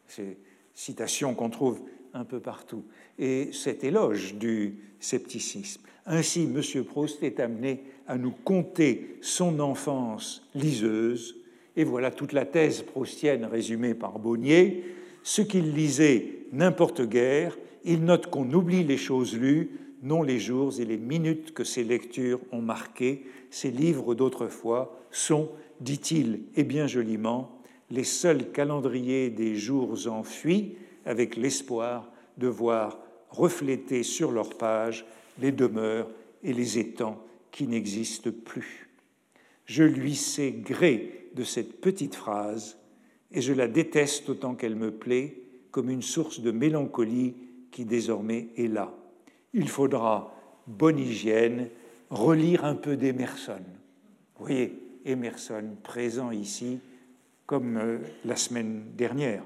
[0.06, 0.38] C'est
[0.74, 1.82] citation qu'on trouve
[2.14, 2.84] un peu partout.
[3.20, 5.82] Et cet éloge du scepticisme.
[6.06, 6.84] Ainsi, M.
[6.84, 11.38] Proust est amené à nous conter son enfance liseuse,
[11.76, 14.84] et voilà toute la thèse proustienne résumée par Bonnier.
[15.24, 19.72] Ce qu'il lisait n'importe guère, il note qu'on oublie les choses lues,
[20.04, 23.26] non les jours et les minutes que ces lectures ont marquées.
[23.50, 25.50] Ces livres d'autrefois sont,
[25.80, 27.58] dit-il, et bien joliment,
[27.90, 30.76] les seuls calendriers des jours enfuis,
[31.06, 33.00] avec l'espoir de voir
[33.30, 35.06] refléter sur leurs pages
[35.40, 36.10] les demeures
[36.44, 38.90] et les étangs qui n'existent plus.
[39.66, 42.78] Je lui sais gré de cette petite phrase
[43.32, 45.42] et je la déteste autant qu'elle me plaît,
[45.72, 47.36] comme une source de mélancolie
[47.72, 48.94] qui désormais est là.
[49.54, 50.36] Il faudra,
[50.68, 51.70] bonne hygiène,
[52.10, 53.64] relire un peu d'Emerson.
[54.38, 56.80] Vous voyez, Emerson présent ici,
[57.46, 59.44] comme euh, la semaine dernière,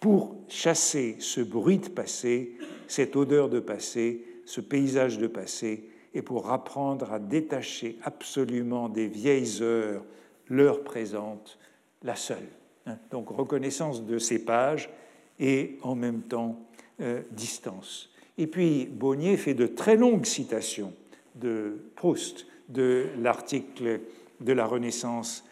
[0.00, 6.22] pour chasser ce bruit de passé, cette odeur de passé, ce paysage de passé, et
[6.22, 10.04] pour apprendre à détacher absolument des vieilles heures
[10.48, 11.58] l'heure présente,
[12.02, 12.48] la seule.
[12.86, 12.98] Hein.
[13.10, 14.90] Donc reconnaissance de ces pages
[15.38, 16.58] et en même temps
[17.00, 18.10] euh, distance.
[18.38, 20.92] Et puis Bonnier fait de très longues citations
[21.34, 24.00] de Proust, de l'article
[24.40, 25.44] de la Renaissance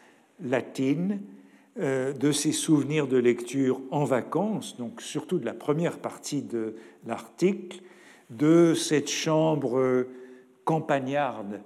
[0.43, 1.21] latine,
[1.79, 6.75] de ses souvenirs de lecture en vacances, donc surtout de la première partie de
[7.07, 7.81] l'article,
[8.31, 10.07] de cette chambre
[10.65, 11.61] campagnarde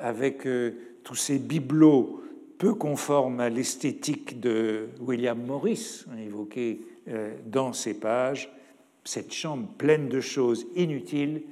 [0.00, 0.72] avec euh,
[1.04, 2.22] tous ces bibelots
[2.58, 8.50] peu conformes à l'esthétique de William Morris, hein, évoqué euh, dans ces pages,
[9.04, 11.42] cette chambre pleine de choses inutiles,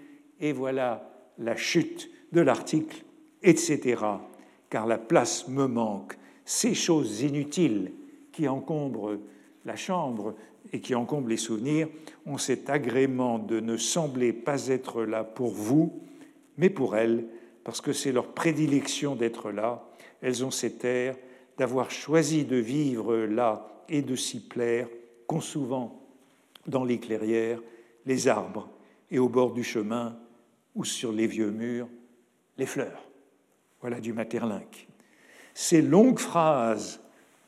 [0.40, 3.04] et voilà la chute de l'article,
[3.42, 4.02] etc.
[4.68, 6.18] Car la place me manque.
[6.46, 7.92] Ces choses inutiles
[8.32, 9.18] qui encombrent
[9.64, 10.36] la chambre
[10.72, 11.88] et qui encombrent les souvenirs
[12.24, 16.00] ont cet agrément de ne sembler pas être là pour vous,
[16.56, 17.26] mais pour elles,
[17.64, 19.88] parce que c'est leur prédilection d'être là.
[20.22, 21.16] Elles ont cet air
[21.58, 24.88] d'avoir choisi de vivre là et de s'y plaire,
[25.26, 26.00] qu'ont souvent
[26.66, 27.60] dans les clairières
[28.06, 28.68] les arbres
[29.10, 30.16] et au bord du chemin
[30.76, 31.88] ou sur les vieux murs
[32.56, 33.02] les fleurs.
[33.80, 34.85] Voilà du Materlinck.
[35.58, 37.00] Ces longues phrases,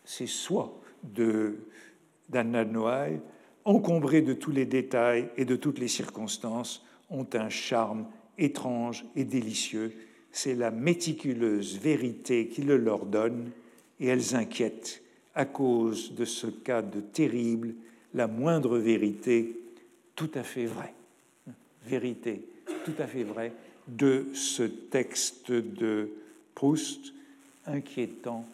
[0.03, 1.57] ces sois de
[2.31, 3.21] d'Anna Noailles,
[3.67, 8.07] encombrées de tous les détails et de toutes les circonstances, ont un charme
[8.39, 9.93] étrange et délicieux.
[10.33, 13.51] C'est la méticuleuse vérité qui le leur donne,
[14.01, 15.03] et elles inquiètent
[15.35, 17.75] à cause de ce cas de terrible,
[18.15, 19.55] la moindre vérité
[20.17, 20.95] tout à fait vraie.
[21.85, 22.49] Vérité
[22.87, 23.53] tout à fait vraie
[23.87, 26.09] de ce texte de
[26.55, 27.13] Proust,
[27.69, 28.45] inquiétant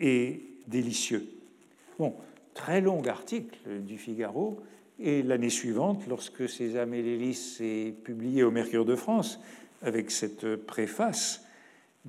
[0.00, 1.28] et délicieux.
[1.98, 2.14] Bon,
[2.54, 4.60] très long article du Figaro,
[4.98, 9.38] et l'année suivante, lorsque Sésame et l'hélice est publié au Mercure de France,
[9.82, 11.44] avec cette préface,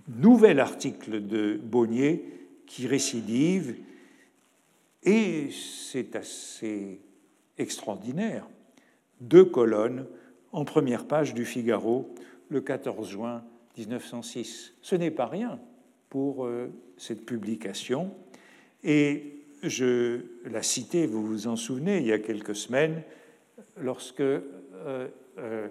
[0.07, 2.23] nouvel article de Bonnier
[2.65, 3.75] qui récidive,
[5.03, 6.99] et c'est assez
[7.57, 8.47] extraordinaire.
[9.21, 10.05] Deux colonnes
[10.51, 12.13] en première page du Figaro
[12.49, 13.43] le 14 juin
[13.77, 14.73] 1906.
[14.81, 15.59] Ce n'est pas rien
[16.09, 18.11] pour euh, cette publication.
[18.83, 23.01] Et je la citais, vous vous en souvenez, il y a quelques semaines,
[23.77, 24.41] lorsque euh,
[25.37, 25.67] euh,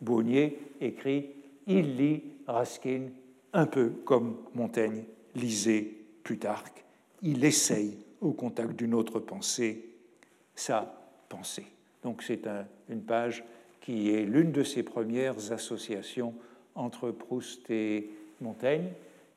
[0.00, 1.30] Bonnier écrit
[1.66, 3.08] Il lit Raskin
[3.52, 5.88] un peu comme Montaigne lisait
[6.22, 6.84] Plutarque.
[7.22, 9.88] Il essaye, au contact d'une autre pensée,
[10.54, 10.94] sa
[11.28, 11.66] pensée.
[12.02, 12.42] Donc c'est
[12.88, 13.44] une page
[13.80, 16.34] qui est l'une de ses premières associations
[16.74, 18.10] entre Proust et
[18.40, 18.90] Montaigne.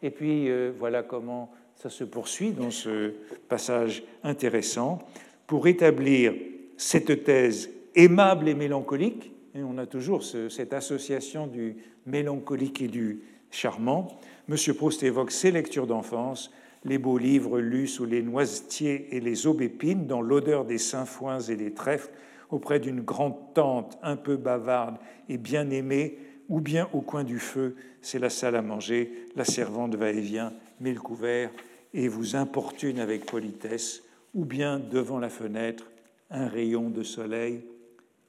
[0.03, 3.13] Et puis euh, voilà comment ça se poursuit dans ce
[3.49, 4.99] passage intéressant,
[5.47, 6.33] pour établir
[6.77, 11.75] cette thèse aimable et mélancolique, et on a toujours cette association du
[12.05, 14.07] mélancolique et du charmant.
[14.47, 14.55] M.
[14.75, 16.51] Proust évoque ses lectures d'enfance,
[16.85, 21.55] les beaux livres lus sous les noisetiers et les aubépines, dans l'odeur des sainfoins et
[21.55, 22.11] des trèfles,
[22.49, 24.97] auprès d'une grande tante un peu bavarde
[25.29, 26.17] et bien aimée,
[26.51, 30.93] ou bien au coin du feu, c'est la salle à manger, la servante va-et-vient, met
[30.93, 31.49] le couvert
[31.93, 35.89] et vous importune avec politesse, ou bien devant la fenêtre,
[36.29, 37.63] un rayon de soleil,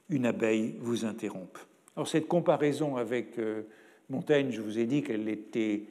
[0.09, 1.67] une abeille vous interrompt.
[1.97, 3.63] Alors cette comparaison avec euh,
[4.09, 5.83] Montaigne, je vous ai dit qu'elle était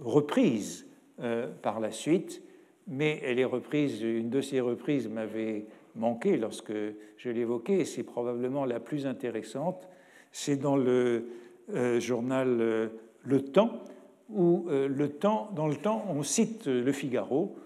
[0.00, 0.86] reprise
[1.20, 2.42] euh, par la suite,
[2.88, 5.64] mais elle est reprise, une de ces reprises m'avait
[5.96, 6.74] manqué lorsque
[7.16, 9.88] je l'évoquais, et c'est probablement la plus intéressante.
[10.30, 11.24] C'est dans le
[11.98, 12.90] journal
[13.22, 13.84] le temps,
[14.28, 17.56] où le temps, dans le temps, on cite le Figaro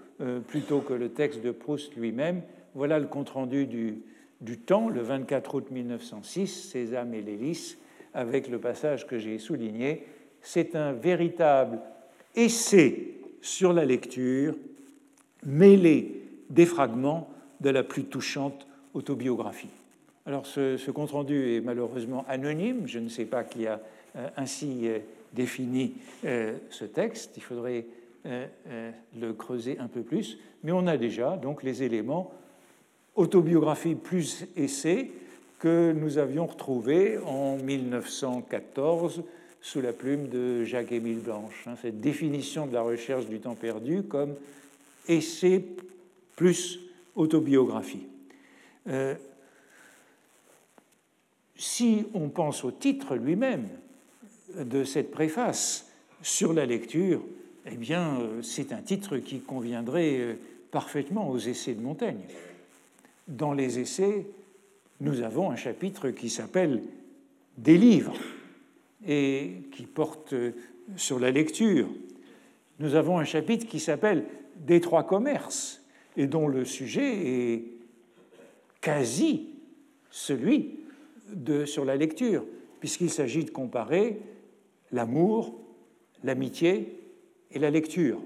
[0.46, 2.42] plutôt que le texte de Proust lui-même.
[2.74, 4.02] Voilà le compte-rendu du,
[4.40, 7.78] du temps, le 24 août 1906, Sésame et l'hélice,
[8.12, 10.06] avec le passage que j'ai souligné.
[10.40, 11.80] C'est un véritable
[12.34, 14.56] essai sur la lecture,
[15.44, 17.30] mêlé des fragments
[17.60, 19.83] de la plus touchante autobiographie.
[20.26, 23.78] Alors ce, compte-rendu est malheureusement anonyme, je ne sais pas qui a
[24.16, 25.00] euh, ainsi euh,
[25.34, 25.94] défini
[26.24, 27.86] euh, ce texte, il faudrait
[28.24, 32.32] le creuser un peu plus, mais on a déjà donc les éléments
[33.16, 35.10] autobiographie plus essai
[35.58, 39.24] que nous avions retrouvés en 1914
[39.60, 41.64] sous la plume de Jacques-Émile Blanche.
[41.66, 44.36] Hein, cette définition de la recherche du temps perdu comme
[45.06, 45.62] essai
[46.34, 46.80] plus
[47.16, 48.06] autobiographie.
[51.54, 53.68] Euh, si on pense au titre lui-même
[54.56, 55.90] de cette préface
[56.22, 57.22] sur la lecture,
[57.66, 60.34] eh bien, euh, c'est un titre qui conviendrait euh,
[60.70, 62.26] parfaitement aux essais de Montaigne.
[63.26, 64.26] Dans les essais,
[65.00, 66.82] nous avons un chapitre qui s'appelle
[67.56, 68.16] Des livres
[69.06, 70.34] et qui porte
[70.96, 71.88] sur la lecture.
[72.80, 74.24] Nous avons un chapitre qui s'appelle
[74.56, 75.82] Des trois commerces
[76.16, 77.64] et dont le sujet est
[78.80, 79.48] quasi
[80.10, 80.83] celui
[81.32, 82.44] de, sur la lecture,
[82.80, 84.20] puisqu'il s'agit de comparer
[84.92, 85.58] l'amour,
[86.22, 87.00] l'amitié
[87.50, 88.20] et la lecture.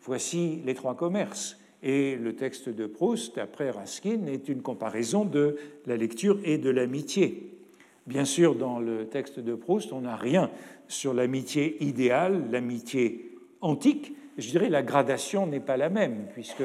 [0.00, 1.58] Voici les trois commerces.
[1.82, 6.70] Et le texte de Proust, après Raskin, est une comparaison de la lecture et de
[6.70, 7.58] l'amitié.
[8.06, 10.50] Bien sûr, dans le texte de Proust, on n'a rien
[10.88, 14.14] sur l'amitié idéale, l'amitié antique.
[14.38, 16.64] Je dirais la gradation n'est pas la même, puisque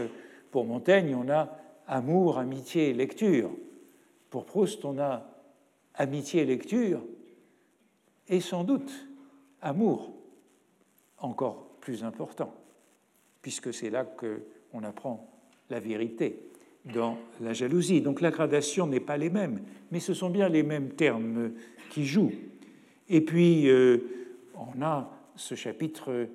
[0.52, 3.52] pour Montaigne, on a amour, amitié, lecture.
[4.30, 5.29] Pour Proust, on a
[5.96, 7.02] amitié, lecture,
[8.28, 8.92] et sans doute
[9.62, 10.14] amour,
[11.18, 12.54] encore plus important,
[13.42, 15.30] puisque c'est là qu'on apprend
[15.70, 16.40] la vérité
[16.86, 18.02] dans la jalousie.
[18.02, 19.62] Donc la gradation n'est pas les mêmes,
[19.92, 21.52] mais ce sont bien les mêmes termes
[21.90, 22.34] qui jouent.
[23.10, 23.98] Et puis, euh,
[24.56, 26.28] on a ce chapitre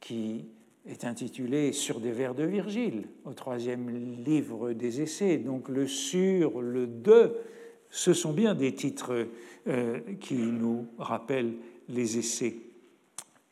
[0.00, 0.44] qui
[0.86, 3.88] est intitulé Sur des vers de Virgile, au troisième
[4.24, 5.38] livre des essais.
[5.38, 7.34] Donc le sur, le de,
[7.92, 9.28] ce sont bien des titres
[9.68, 11.54] euh, qui nous rappellent
[11.88, 12.56] les essais.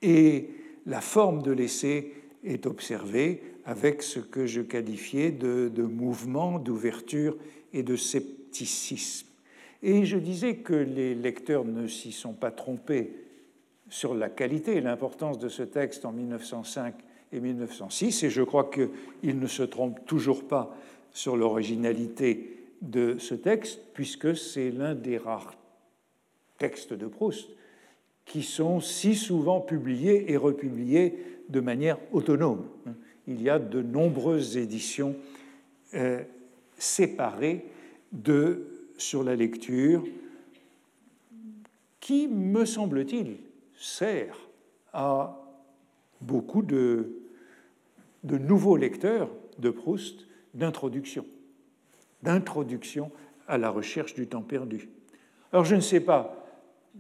[0.03, 0.49] Et
[0.87, 2.13] la forme de l'essai
[2.43, 7.37] est observée avec ce que je qualifiais de, de mouvement, d'ouverture
[7.75, 9.27] et de scepticisme.
[9.83, 13.13] Et je disais que les lecteurs ne s'y sont pas trompés
[13.91, 16.95] sur la qualité et l'importance de ce texte en 1905
[17.33, 20.75] et 1906, et je crois qu'il ne se trompe toujours pas
[21.13, 25.55] sur l'originalité de ce texte, puisque c'est l'un des rares
[26.59, 27.51] textes de Proust
[28.25, 31.19] qui sont si souvent publiés et republiés
[31.49, 32.69] de manière autonome.
[33.27, 35.17] Il y a de nombreuses éditions
[35.95, 36.23] euh,
[36.77, 37.65] séparées
[38.13, 38.67] de
[38.97, 40.05] sur la lecture
[42.01, 43.39] qui, me semble-t-il,
[43.75, 44.37] sert
[44.93, 45.37] à
[46.21, 47.21] beaucoup de
[48.25, 51.25] de nouveaux lecteurs de Proust d'introduction,
[52.23, 53.11] d'introduction
[53.49, 54.89] à la recherche du temps perdu.
[55.53, 56.47] Alors je ne sais pas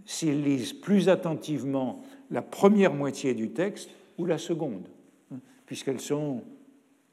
[0.04, 4.88] s'ils lisent plus attentivement la première moitié du texte ou la seconde,
[5.66, 6.42] puisqu'elles sont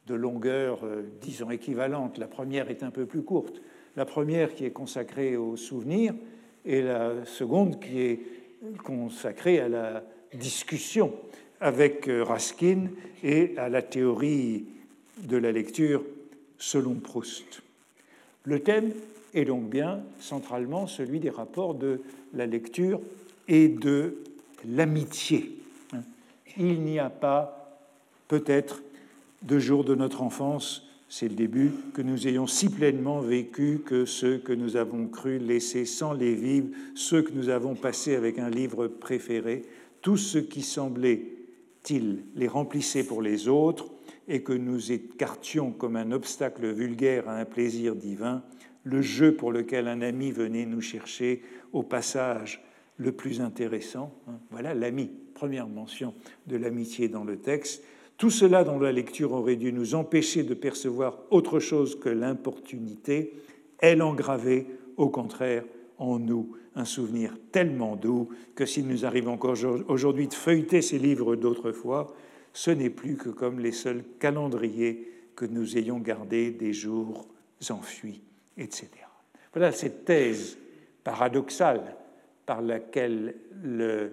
[0.07, 2.17] de longueur, euh, disons, équivalente.
[2.17, 3.61] La première est un peu plus courte.
[3.95, 6.13] La première qui est consacrée au souvenir
[6.65, 8.19] et la seconde qui est
[8.83, 10.03] consacrée à la
[10.33, 11.13] discussion
[11.59, 12.89] avec euh, Raskin
[13.23, 14.65] et à la théorie
[15.23, 16.03] de la lecture
[16.57, 17.61] selon Proust.
[18.47, 18.93] Le thème
[19.33, 21.99] est donc bien centralement celui des rapports de
[22.33, 23.01] la lecture
[23.49, 24.19] et de
[24.65, 25.57] l'amitié.
[26.57, 27.77] Il n'y a pas,
[28.29, 28.81] peut-être,
[29.41, 34.05] de jours de notre enfance, c'est le début, que nous ayons si pleinement vécu que
[34.05, 38.39] ceux que nous avons cru laisser sans les vivre, ceux que nous avons passés avec
[38.39, 39.63] un livre préféré,
[40.01, 41.25] tout ce qui semblait
[42.35, 43.87] les remplissait pour les autres
[44.27, 48.43] et que nous écartions comme un obstacle vulgaire à un plaisir divin,
[48.83, 51.41] le jeu pour lequel un ami venait nous chercher
[51.73, 52.63] au passage
[52.97, 54.13] le plus intéressant.
[54.27, 56.13] Hein, voilà l'ami, première mention
[56.47, 57.83] de l'amitié dans le texte.
[58.17, 63.33] Tout cela dont la lecture aurait dû nous empêcher de percevoir autre chose que l'importunité,
[63.79, 64.65] elle engravait
[64.97, 65.63] au contraire
[65.99, 69.57] en nous un souvenir tellement doux que s'il nous arrive encore
[69.87, 72.15] aujourd'hui de feuilleter ces livres d'autrefois,
[72.53, 77.27] ce n'est plus que comme les seuls calendriers que nous ayons gardés des jours
[77.69, 78.21] enfuis,
[78.57, 78.87] etc.
[79.53, 80.57] Voilà cette thèse
[81.03, 81.95] paradoxale
[82.45, 84.11] par laquelle le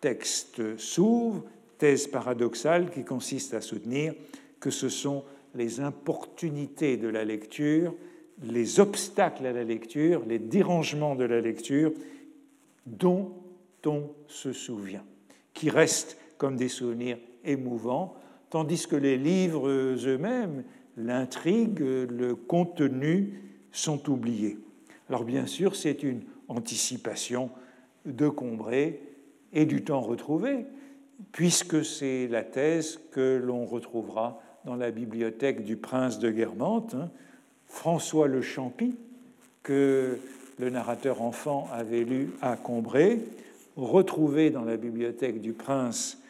[0.00, 1.44] texte s'ouvre,
[1.78, 4.14] thèse paradoxale qui consiste à soutenir
[4.60, 5.24] que ce sont
[5.54, 7.94] les importunités de la lecture,
[8.42, 11.92] les obstacles à la lecture, les dérangements de la lecture
[12.86, 13.32] dont
[13.84, 15.04] on se souvient,
[15.54, 17.18] qui restent comme des souvenirs
[18.50, 20.64] tandis que les livres eux-mêmes,
[20.96, 23.40] l'intrigue, le contenu
[23.70, 24.58] sont oubliés.
[25.08, 27.50] Alors bien sûr, c'est une anticipation
[28.04, 29.00] de Combray
[29.52, 30.66] et du temps retrouvé,
[31.32, 37.10] puisque c'est la thèse que l'on retrouvera dans la bibliothèque du prince de Guermantes, hein,
[37.66, 38.94] François le Champy,
[39.62, 40.18] que
[40.58, 43.20] le narrateur enfant avait lu à Combray,
[43.76, 46.21] retrouvé dans la bibliothèque du prince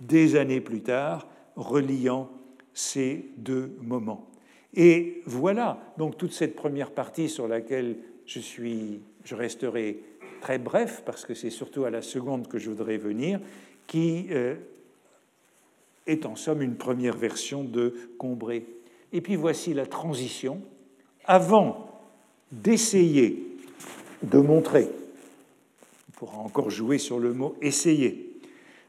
[0.00, 2.30] des années plus tard, reliant
[2.72, 4.30] ces deux moments.
[4.74, 7.96] Et voilà donc toute cette première partie sur laquelle
[8.26, 10.00] je, suis, je resterai
[10.40, 13.40] très bref, parce que c'est surtout à la seconde que je voudrais venir,
[13.86, 14.54] qui euh,
[16.06, 18.64] est en somme une première version de Combray.
[19.12, 20.62] Et puis voici la transition.
[21.24, 22.00] Avant
[22.52, 23.56] d'essayer
[24.22, 24.88] de montrer,
[26.08, 28.29] on pourra encore jouer sur le mot essayer,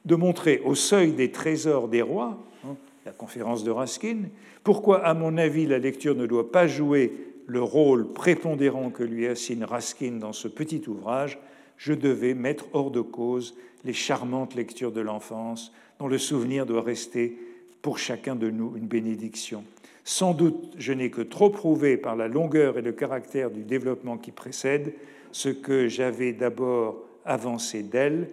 [0.06, 2.76] de montrer au seuil des trésors des rois, hein,
[3.06, 4.24] la conférence de Raskin,
[4.64, 7.14] pourquoi, à mon avis, la lecture ne doit pas jouer
[7.48, 11.40] le rôle prépondérant que lui assigne Raskin dans ce petit ouvrage,
[11.78, 16.82] je devais mettre hors de cause les charmantes lectures de l'enfance, dont le souvenir doit
[16.82, 17.38] rester
[17.82, 19.64] pour chacun de nous une bénédiction.
[20.04, 24.18] Sans doute, je n'ai que trop prouvé par la longueur et le caractère du développement
[24.18, 24.94] qui précède
[25.32, 28.30] ce que j'avais d'abord avancé d'elle,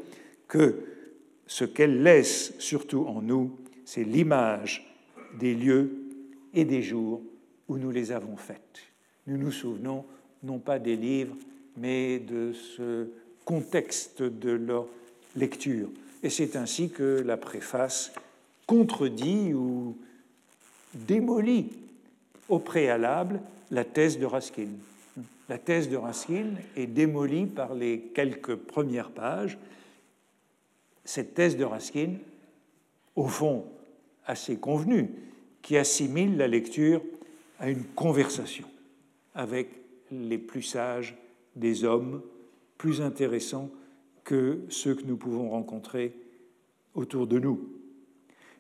[0.48, 0.76] que
[1.48, 4.86] ce qu'elle laisse surtout en nous, c'est l'image
[5.40, 5.90] des lieux
[6.54, 7.22] et des jours
[7.66, 8.78] où nous les avons faites.
[9.26, 10.04] Nous nous souvenons
[10.44, 11.34] non pas des livres,
[11.76, 13.08] mais de ce
[13.44, 14.86] contexte de leur
[15.34, 15.88] lecture.
[16.22, 18.12] Et c'est ainsi que la préface
[18.66, 19.96] contredit ou
[20.94, 21.70] démolit
[22.48, 23.40] au préalable
[23.70, 24.68] la thèse de Raskin.
[25.48, 29.58] La thèse de Raskin est démolie par les quelques premières pages.
[31.08, 32.16] Cette thèse de Raskin,
[33.16, 33.64] au fond
[34.26, 35.08] assez convenue,
[35.62, 37.00] qui assimile la lecture
[37.58, 38.68] à une conversation
[39.34, 39.70] avec
[40.10, 41.16] les plus sages
[41.56, 42.20] des hommes
[42.76, 43.70] plus intéressants
[44.22, 46.14] que ceux que nous pouvons rencontrer
[46.94, 47.70] autour de nous.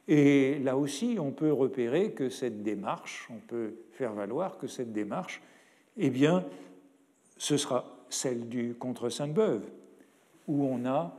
[0.08, 4.94] Et là aussi, on peut repérer que cette démarche, on peut faire valoir que cette
[4.94, 5.42] démarche,
[5.98, 6.46] eh bien,
[7.36, 9.68] ce sera celle du contre Sainte-Beuve,
[10.46, 11.14] où on a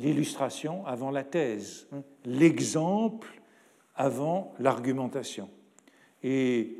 [0.00, 3.40] l'illustration avant la thèse, hein, l'exemple
[3.94, 5.48] avant l'argumentation.
[6.22, 6.78] Et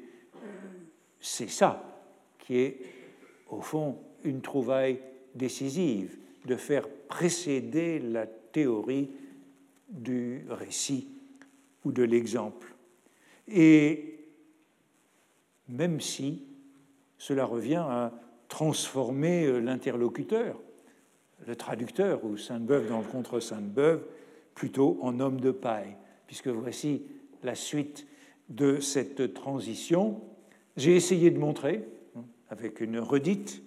[1.21, 1.85] c'est ça
[2.39, 2.81] qui est,
[3.49, 5.01] au fond, une trouvaille
[5.35, 6.17] décisive
[6.47, 9.11] de faire précéder la théorie
[9.89, 11.09] du récit
[11.85, 12.75] ou de l'exemple.
[13.49, 14.19] Et
[15.69, 16.43] même si
[17.19, 18.13] cela revient à
[18.49, 20.61] transformer euh, l'interlocuteur,
[21.47, 24.03] le traducteur ou Sainte-Beuve dans le contre Sainte-Beuve,
[24.55, 27.03] plutôt en homme de paille, puisque voici
[27.43, 28.07] la suite
[28.49, 30.21] de cette transition.
[30.77, 31.85] J'ai essayé de montrer,
[32.17, 33.63] hein, avec une redite,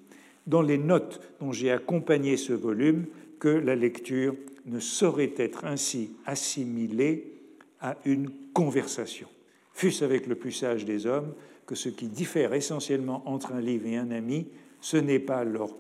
[0.46, 3.06] dans les notes dont j'ai accompagné ce volume
[3.40, 7.34] que la lecture ne saurait être ainsi assimilée
[7.82, 9.28] à une conversation,
[9.74, 11.34] fût-ce avec le plus sage des hommes,
[11.66, 14.48] que ce qui diffère essentiellement entre un livre et un ami,
[14.80, 15.76] ce n'est pas leur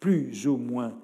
[0.00, 0.94] plus ou moins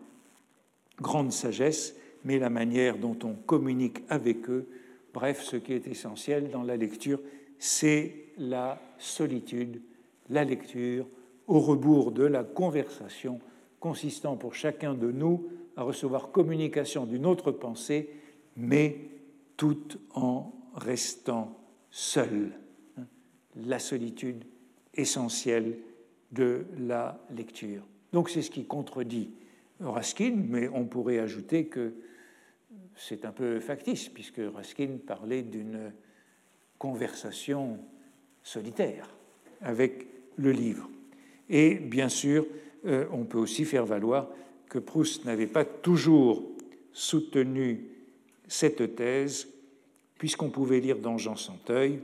[1.03, 1.95] grande sagesse,
[2.25, 4.67] mais la manière dont on communique avec eux.
[5.13, 7.21] Bref, ce qui est essentiel dans la lecture,
[7.59, 9.83] c'est la solitude,
[10.31, 11.07] la lecture,
[11.47, 13.41] au rebours de la conversation
[13.81, 18.09] consistant pour chacun de nous à recevoir communication d'une autre pensée,
[18.57, 18.97] mais
[19.57, 21.59] tout en restant
[21.91, 22.53] seul.
[23.57, 24.45] La solitude
[24.95, 25.79] essentielle
[26.31, 27.83] de la lecture.
[28.13, 29.31] Donc c'est ce qui contredit
[29.83, 31.95] Raskin, mais on pourrait ajouter que
[32.97, 35.93] c'est un peu factice, puisque Raskin parlait d'une
[36.79, 37.79] conversation
[38.43, 39.09] solitaire
[39.61, 40.07] avec
[40.37, 40.89] le livre.
[41.49, 42.47] Et bien sûr,
[42.87, 44.29] euh, on peut aussi faire valoir
[44.69, 46.43] que Proust n'avait pas toujours
[46.93, 47.87] soutenu
[48.49, 49.49] cette thèse,
[50.19, 52.01] puisqu'on pouvait lire dans Jean Santeuil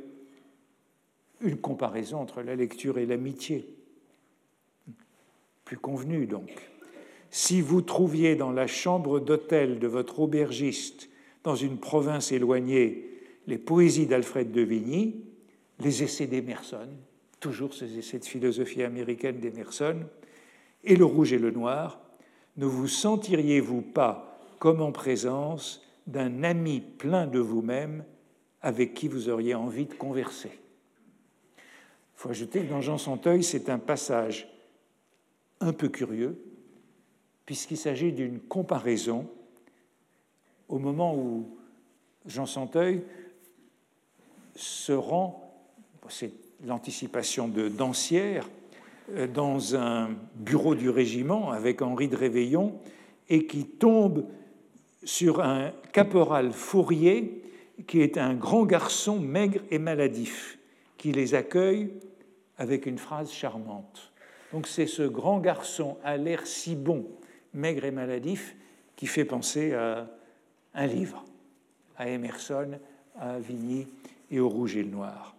[1.40, 3.68] une comparaison entre la lecture et l'amitié.
[5.64, 6.50] Plus convenue donc.
[7.30, 11.08] Si vous trouviez dans la chambre d'hôtel de votre aubergiste,
[11.44, 13.04] dans une province éloignée,
[13.46, 15.24] les poésies d'Alfred de Vigny,
[15.80, 16.88] les essais d'Emerson,
[17.40, 19.96] toujours ces essais de philosophie américaine d'Emerson,
[20.84, 22.00] et le rouge et le noir,
[22.56, 28.04] ne vous sentiriez-vous pas comme en présence d'un ami plein de vous-même
[28.62, 30.50] avec qui vous auriez envie de converser?
[31.58, 34.48] Il faut ajouter que dans Jean Santeuil, c'est un passage
[35.60, 36.42] un peu curieux,
[37.48, 39.26] puisqu'il s'agit d'une comparaison
[40.68, 41.56] au moment où
[42.26, 43.00] Jean Santeuil
[44.54, 45.50] se rend,
[46.10, 46.32] c'est
[46.66, 48.46] l'anticipation de Dancière,
[49.14, 52.78] euh, dans un bureau du régiment avec Henri de Réveillon
[53.30, 54.26] et qui tombe
[55.02, 57.42] sur un caporal Fourier
[57.86, 60.58] qui est un grand garçon maigre et maladif,
[60.98, 61.94] qui les accueille
[62.58, 64.12] avec une phrase charmante.
[64.52, 67.06] Donc c'est ce grand garçon à l'air si bon,
[67.58, 68.56] maigre et maladif,
[68.96, 70.08] qui fait penser à
[70.74, 71.24] un livre,
[71.96, 72.78] à Emerson,
[73.18, 73.86] à Vigny
[74.30, 75.34] et au Rouge et le Noir.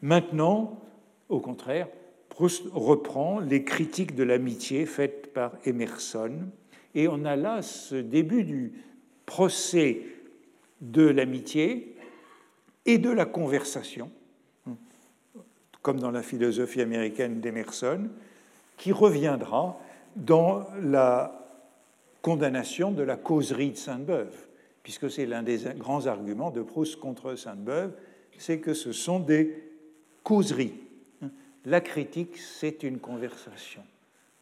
[0.00, 0.80] Maintenant,
[1.28, 1.88] au contraire,
[2.28, 6.32] Proust reprend les critiques de l'amitié faites par Emerson,
[6.94, 8.72] et on a là ce début du
[9.26, 10.02] procès
[10.80, 11.96] de l'amitié
[12.86, 14.10] et de la conversation,
[15.82, 18.08] comme dans la philosophie américaine d'Emerson,
[18.76, 19.80] qui reviendra
[20.16, 21.43] dans la
[22.24, 24.34] condamnation de la causerie de Sainte-Beuve,
[24.82, 27.92] puisque c'est l'un des grands arguments de Proust contre Sainte-Beuve,
[28.38, 29.62] c'est que ce sont des
[30.22, 30.72] causeries.
[31.66, 33.82] La critique, c'est une conversation.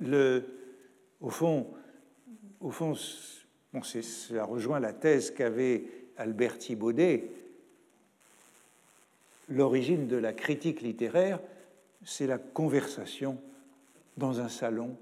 [0.01, 1.67] Au fond,
[2.61, 2.95] au fond
[3.73, 5.83] bon, ça rejoint la thèse qu'avait
[6.17, 7.33] Albert Thibaudet.
[9.49, 11.41] L'origine de la critique littéraire,
[12.05, 13.39] c'est la conversation
[14.17, 14.97] dans un salon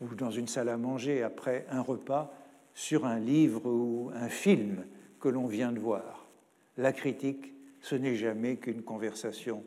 [0.00, 2.32] ou dans une salle à manger après un repas
[2.74, 4.84] sur un livre ou un film
[5.20, 6.28] que l'on vient de voir.
[6.76, 9.64] La critique, ce n'est jamais qu'une conversation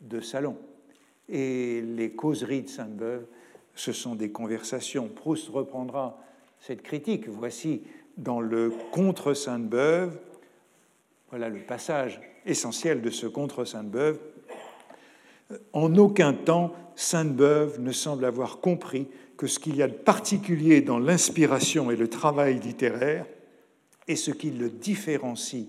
[0.00, 0.56] de salon.
[1.28, 3.24] Et les causeries de Sainte-Beuve,
[3.74, 5.08] ce sont des conversations.
[5.08, 6.18] Proust reprendra
[6.58, 7.28] cette critique.
[7.28, 7.82] Voici
[8.16, 10.18] dans le Contre Sainte-Beuve,
[11.30, 14.18] voilà le passage essentiel de ce Contre Sainte-Beuve.
[15.72, 20.82] En aucun temps, Sainte-Beuve ne semble avoir compris que ce qu'il y a de particulier
[20.82, 23.26] dans l'inspiration et le travail littéraire
[24.06, 25.66] est ce qui le différencie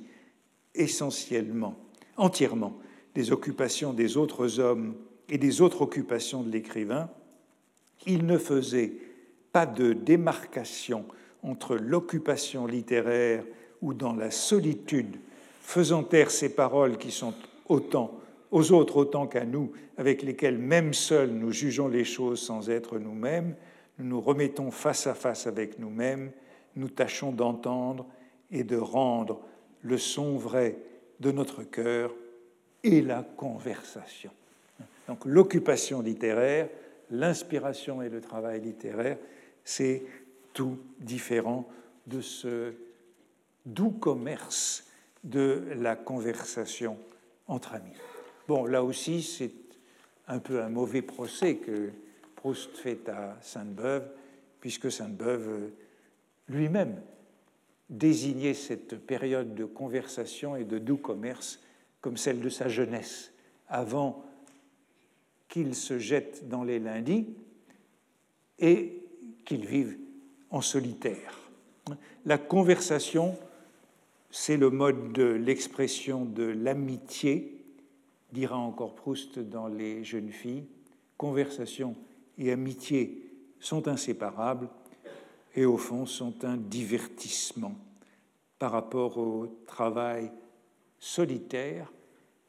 [0.76, 1.76] essentiellement,
[2.18, 2.78] entièrement,
[3.16, 4.96] des occupations des autres hommes
[5.30, 7.10] et des autres occupations de l'écrivain,
[8.06, 8.94] il ne faisait
[9.52, 11.06] pas de démarcation
[11.44, 13.44] entre l'occupation littéraire
[13.82, 15.18] ou dans la solitude,
[15.62, 17.34] faisant taire ces paroles qui sont
[17.68, 18.21] autant
[18.52, 23.00] aux autres autant qu'à nous, avec lesquels même seuls nous jugeons les choses sans être
[23.00, 23.56] nous-mêmes,
[23.98, 26.32] nous nous remettons face à face avec nous-mêmes,
[26.76, 28.06] nous tâchons d'entendre
[28.52, 29.42] et de rendre
[29.82, 30.78] le son vrai
[31.20, 32.14] de notre cœur
[32.84, 34.32] et la conversation.
[35.08, 36.70] Donc l'occupation littéraire,
[37.10, 39.18] l'inspiration et le travail littéraire,
[39.64, 40.04] c'est
[40.54, 41.68] tout différent
[42.08, 42.74] de ce
[43.66, 44.88] doux commerce
[45.24, 46.98] de la conversation
[47.48, 47.94] entre amis.
[48.52, 49.54] Bon, là aussi, c'est
[50.28, 51.92] un peu un mauvais procès que
[52.36, 54.12] Proust fait à Sainte-Beuve,
[54.60, 55.72] puisque Sainte-Beuve
[56.50, 57.02] lui-même
[57.90, 61.62] désignait cette période de conversation et de doux commerce
[62.02, 63.32] comme celle de sa jeunesse,
[63.70, 64.22] avant
[65.48, 67.28] qu'il se jette dans les lundis
[68.60, 69.02] et
[69.46, 69.98] qu'il vive
[70.50, 71.40] en solitaire.
[72.26, 73.40] La conversation,
[74.30, 77.60] c'est le mode de l'expression de l'amitié,
[78.32, 80.66] dira encore Proust dans Les jeunes filles.
[81.18, 81.96] Conversation
[82.38, 84.70] et amitié sont inséparables
[85.56, 87.76] et au fond sont un divertissement
[88.58, 90.32] par rapport au travail
[91.00, 91.92] solitaire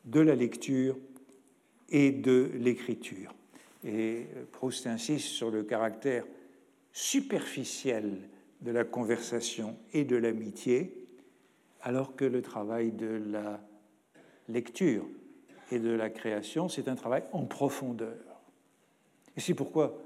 [0.05, 0.97] de la lecture
[1.89, 3.35] et de l'écriture.
[3.85, 6.25] Et Proust insiste sur le caractère
[6.93, 8.29] superficiel
[8.61, 11.07] de la conversation et de l'amitié,
[11.81, 13.61] alors que le travail de la
[14.49, 15.05] lecture
[15.73, 18.43] et de la création, c'est un travail en profondeur.
[19.39, 19.99] C'est pourquoi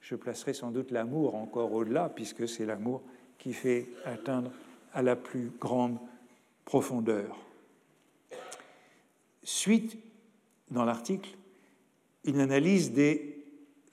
[0.00, 3.02] je placerai sans doute l'amour encore au-delà, puisque c'est l'amour
[3.38, 4.50] qui fait atteindre
[4.92, 5.98] à la plus grande
[6.64, 7.38] profondeur.
[9.44, 9.96] Suite,
[10.70, 11.30] dans l'article,
[12.24, 13.44] une analyse des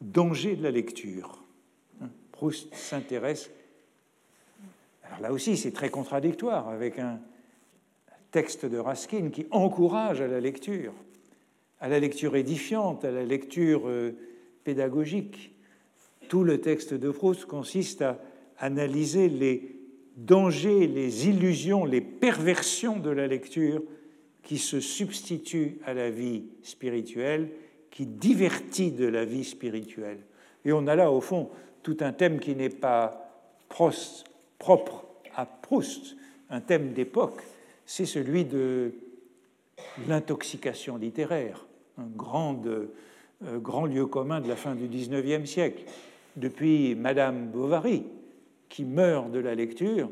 [0.02, 1.44] dangers de la lecture.
[2.32, 3.52] Proust s'intéresse,
[5.04, 7.20] alors là aussi c'est très contradictoire, avec un
[8.32, 10.94] texte de Raskin qui encourage à la lecture,
[11.80, 14.12] à la lecture édifiante, à la lecture euh,
[14.64, 15.54] pédagogique.
[16.28, 18.20] Tout le texte de Proust consiste à
[18.58, 19.76] analyser les
[20.18, 23.82] dangers, les illusions, les perversions de la lecture
[24.44, 27.50] qui se substituent à la vie spirituelle,
[27.90, 30.20] qui divertit de la vie spirituelle.
[30.66, 31.50] Et on a là, au fond,
[31.84, 33.32] tout un thème qui n'est pas
[33.70, 35.06] propre
[35.36, 36.16] à Proust,
[36.50, 37.42] un thème d'époque,
[37.86, 38.92] c'est celui de
[40.08, 41.66] l'intoxication littéraire,
[42.00, 45.84] un grand, euh, lieu commun de la fin du XIXe siècle.
[46.36, 48.04] Depuis Madame Bovary,
[48.70, 50.10] qui meurt de la lecture,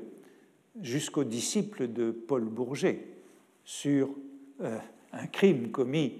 [0.81, 2.99] jusqu'aux disciples de Paul Bourget
[3.63, 4.09] sur
[4.61, 4.77] euh,
[5.13, 6.13] un crime commis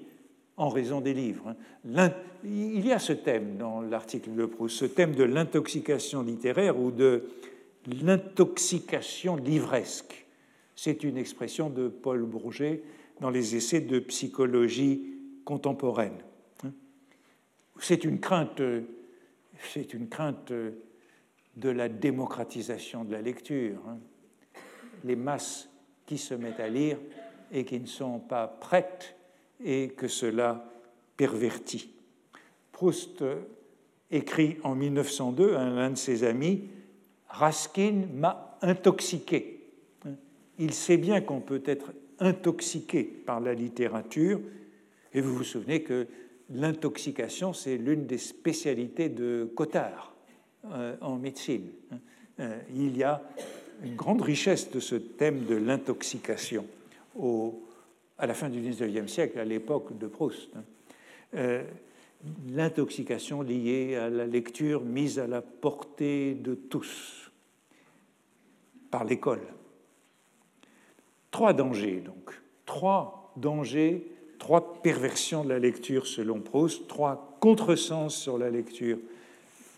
[0.56, 1.56] en raison des livres.
[2.44, 6.92] Il y a ce thème dans l'article de Proust, ce thème de l'intoxication littéraire ou
[6.92, 7.24] de
[8.02, 10.26] l'intoxication livresque.
[10.76, 12.82] C'est une expression de Paul Bourget
[13.22, 15.17] dans les essais de psychologie
[15.48, 16.18] contemporaine.
[17.80, 18.62] C'est une crainte,
[19.72, 23.80] c'est une crainte de la démocratisation de la lecture.
[23.88, 23.98] Hein.
[25.06, 25.70] Les masses
[26.06, 26.98] qui se mettent à lire
[27.54, 29.16] et qui ne sont pas prêtes
[29.64, 30.70] et que cela
[31.16, 31.94] pervertit.
[32.74, 33.24] Proust
[34.12, 36.68] écrit en 1902 à l'un de ses amis
[37.30, 39.64] Raskin m'a intoxiqué.
[40.60, 44.42] Il sait bien qu'on peut être intoxiqué par la littérature,
[45.14, 46.08] et vous vous souvenez que
[46.50, 50.16] l'intoxication, c'est l'une des spécialités de Cotard
[50.72, 51.70] euh, en médecine.
[52.40, 53.22] Euh, il y a
[53.84, 56.66] une grande richesse de ce thème de l'intoxication
[58.18, 60.50] à la fin du XIXe siècle, à l'époque de Proust.
[61.36, 61.64] Euh,
[62.50, 67.32] l'intoxication liée à la lecture mise à la portée de tous
[68.90, 69.42] par l'école.
[71.32, 72.32] Trois dangers, donc.
[72.66, 74.08] Trois dangers,
[74.48, 78.98] trois perversions de la lecture selon Proust, trois contresens sur la lecture.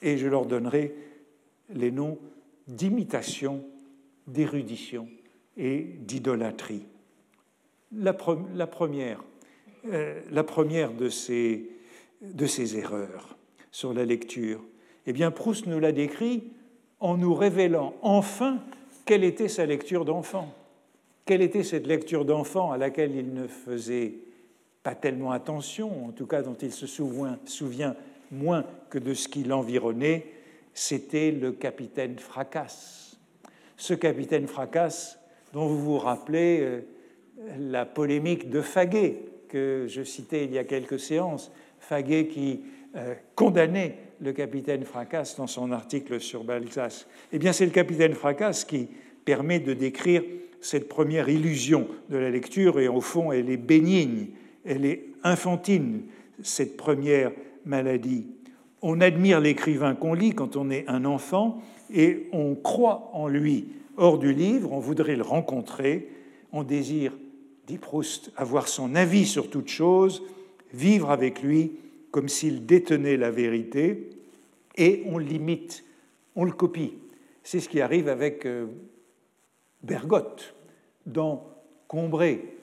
[0.04, 0.94] Et je leur donnerai
[1.74, 2.20] les noms
[2.68, 3.66] d'imitation,
[4.28, 5.10] d'érudition
[5.58, 6.86] et d'idolâtrie.
[7.92, 9.24] La, première,
[9.88, 11.72] euh, la première de ces
[12.22, 13.38] de ces erreurs
[13.72, 14.62] sur la lecture
[15.08, 16.44] Eh bien, Proust nous l'a décrit
[17.00, 18.60] en nous révélant enfin
[19.06, 20.54] quelle était sa lecture d'enfant.
[21.26, 24.29] Quelle était cette lecture d'enfant à laquelle il ne faisait
[24.84, 27.96] pas tellement attention, en tout cas dont il se souvient,
[28.32, 30.26] moins que de ce qui l'environnait,
[30.74, 33.18] c'était le capitaine Fracasse.
[33.76, 35.20] Ce capitaine Fracasse
[35.54, 36.82] dont vous vous rappelez euh,
[37.58, 42.62] la polémique de Faguet que je citais il y a quelques séances, Faguet qui
[42.96, 47.06] euh, condamnait le capitaine Fracasse dans son article sur Balzac.
[47.32, 48.90] Eh bien, c'est le capitaine Fracasse qui
[49.26, 50.24] permet de décrire
[50.62, 54.28] cette première illusion de la lecture, et au fond, elle est bénigne,
[54.70, 56.04] elle est infantine,
[56.42, 57.32] cette première
[57.66, 58.28] maladie.
[58.82, 61.62] On admire l'écrivain qu'on lit quand on est un enfant,
[61.94, 66.08] et on croit en lui hors du livre, on voudrait le rencontrer,
[66.54, 67.18] on désire,
[67.68, 70.24] dit Proust, avoir son avis sur toute chose,
[70.72, 71.74] vivre avec lui
[72.12, 74.10] comme s'il détenait la vérité,
[74.78, 75.84] et on l'imite,
[76.36, 76.94] on le copie.
[77.44, 78.68] C'est ce qui arrive avec euh,
[79.84, 80.56] Bergotte
[81.06, 81.48] dans
[81.88, 82.59] Combray.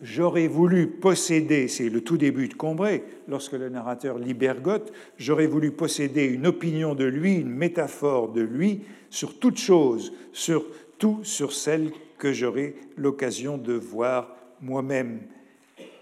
[0.00, 5.46] J'aurais voulu posséder, c'est le tout début de Combray, lorsque le narrateur lit Bergotte, j'aurais
[5.46, 11.52] voulu posséder une opinion de lui, une métaphore de lui sur toute chose, surtout sur
[11.52, 15.20] celle que j'aurai l'occasion de voir moi-même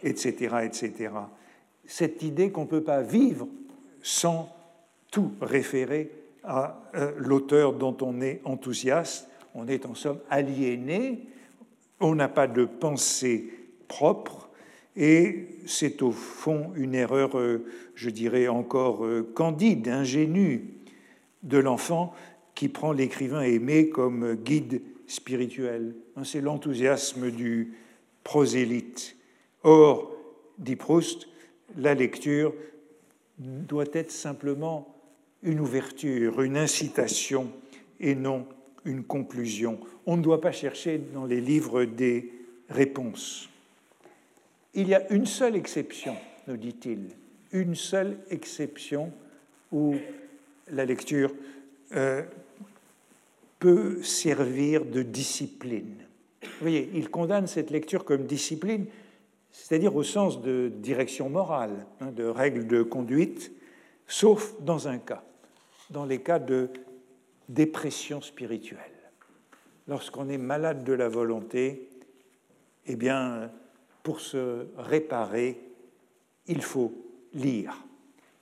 [0.04, 1.10] etc., etc.
[1.86, 3.48] Cette idée qu'on ne peut pas vivre
[4.02, 4.54] sans
[5.10, 6.10] tout référer
[6.44, 9.28] à euh, l'auteur dont on est enthousiaste.
[9.54, 11.26] On est en somme aliéné,
[12.00, 13.50] on n'a pas de pensée
[14.96, 17.64] et c'est au fond une erreur, euh,
[17.94, 20.74] je dirais encore euh, candide, ingénue
[21.42, 22.14] de l'enfant
[22.54, 25.94] qui prend l'écrivain aimé comme guide spirituel.
[26.22, 27.74] C'est l'enthousiasme du
[28.22, 29.16] prosélyte.
[29.64, 30.12] Or,
[30.58, 31.26] dit Proust,
[31.76, 32.54] la lecture
[33.38, 34.94] doit être simplement
[35.42, 37.50] une ouverture, une incitation
[37.98, 38.46] et non
[38.84, 39.80] une conclusion.
[40.06, 42.32] On ne doit pas chercher dans les livres des
[42.68, 43.48] réponses.
[44.74, 46.16] Il y a une seule exception,
[46.48, 47.10] nous dit-il,
[47.52, 49.12] une seule exception
[49.70, 49.94] où
[50.70, 51.32] la lecture
[51.92, 52.22] euh,
[53.60, 55.96] peut servir de discipline.
[56.42, 58.86] Vous voyez, il condamne cette lecture comme discipline,
[59.52, 63.52] c'est-à-dire au sens de direction morale, hein, de règles de conduite,
[64.08, 65.22] sauf dans un cas,
[65.90, 66.68] dans les cas de
[67.48, 68.80] dépression spirituelle.
[69.86, 71.88] Lorsqu'on est malade de la volonté,
[72.86, 73.50] eh bien,
[74.04, 75.58] pour se réparer,
[76.46, 76.92] il faut
[77.32, 77.84] lire.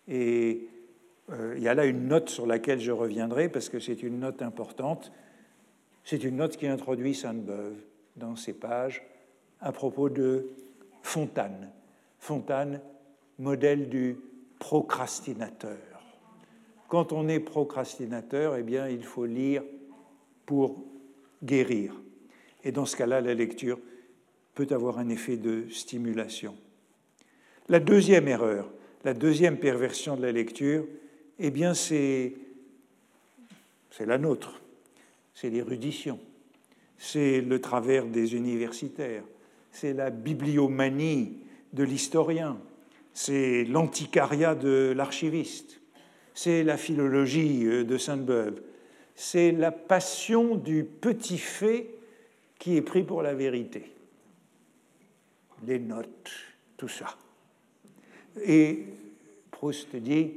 [0.08, 0.68] Et
[1.30, 4.18] euh, il y a là une note sur laquelle je reviendrai parce que c'est une
[4.18, 5.12] note importante.
[6.04, 7.76] C'est une note qui introduit Sainte-Beuve
[8.16, 9.06] dans ses pages
[9.60, 10.50] à propos de
[11.02, 11.70] Fontane.
[12.18, 12.80] Fontane,
[13.38, 14.18] modèle du
[14.58, 15.78] procrastinateur.
[16.88, 19.62] Quand on est procrastinateur, eh bien, il faut lire
[20.44, 20.84] pour
[21.42, 21.94] guérir.
[22.64, 23.78] Et dans ce cas-là, la lecture
[24.55, 26.57] peut avoir un effet de stimulation.
[27.68, 28.70] La deuxième erreur,
[29.05, 30.84] la deuxième perversion de la lecture,
[31.38, 32.34] eh bien, c'est,
[34.00, 34.61] la nôtre,
[35.34, 36.18] c'est l'érudition,
[36.98, 39.24] c'est le travers des universitaires,
[39.70, 41.38] c'est la bibliomanie
[41.72, 42.59] de l'historien,
[43.14, 45.80] c'est l'antiquariat de l'archiviste,
[46.34, 48.61] c'est la philologie euh, de Sainte-Beuve,
[49.14, 51.90] c'est la passion du petit fait
[52.59, 53.92] qui est pris pour la vérité.
[55.66, 56.30] Les notes,
[56.76, 57.16] tout ça.
[58.44, 58.84] Et
[59.50, 60.32] Proust dit,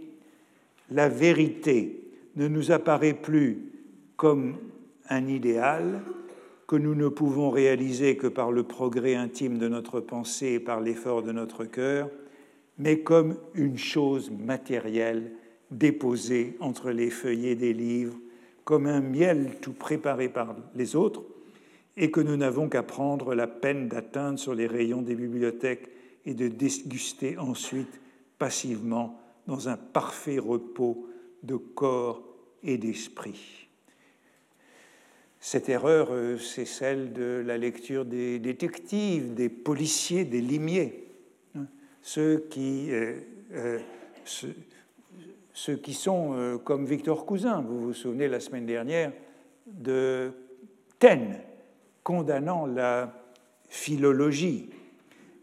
[0.92, 2.02] la vérité
[2.36, 3.72] ne nous apparaît plus
[4.18, 4.58] comme
[5.10, 6.02] un idéal
[6.68, 10.82] que nous ne pouvons réaliser que par le progrès intime de notre pensée et par
[10.82, 12.10] l'effort de notre cœur,
[12.78, 15.32] mais comme une chose matérielle
[15.72, 18.18] déposée entre les feuillets des livres,
[18.64, 21.24] comme un miel tout préparé par les autres,
[21.98, 25.90] et que nous n'avons qu'à prendre la peine d'atteindre sur les rayons des bibliothèques
[26.26, 28.02] et de déguster ensuite
[28.38, 31.08] passivement dans un parfait repos
[31.44, 32.24] de corps
[32.64, 33.68] et d'esprit.
[35.40, 41.06] Cette erreur, euh, c'est celle de la lecture des détectives, des policiers, des limiers,
[41.56, 41.68] hein.
[42.02, 43.20] ceux qui, euh,
[43.54, 43.80] euh,
[45.54, 47.62] ceux, qui sont comme Victor Cousin.
[47.62, 49.14] Vous vous souvenez la semaine dernière
[49.68, 50.32] de
[50.98, 51.40] Taine
[52.06, 53.12] condamnant la
[53.68, 54.70] philologie.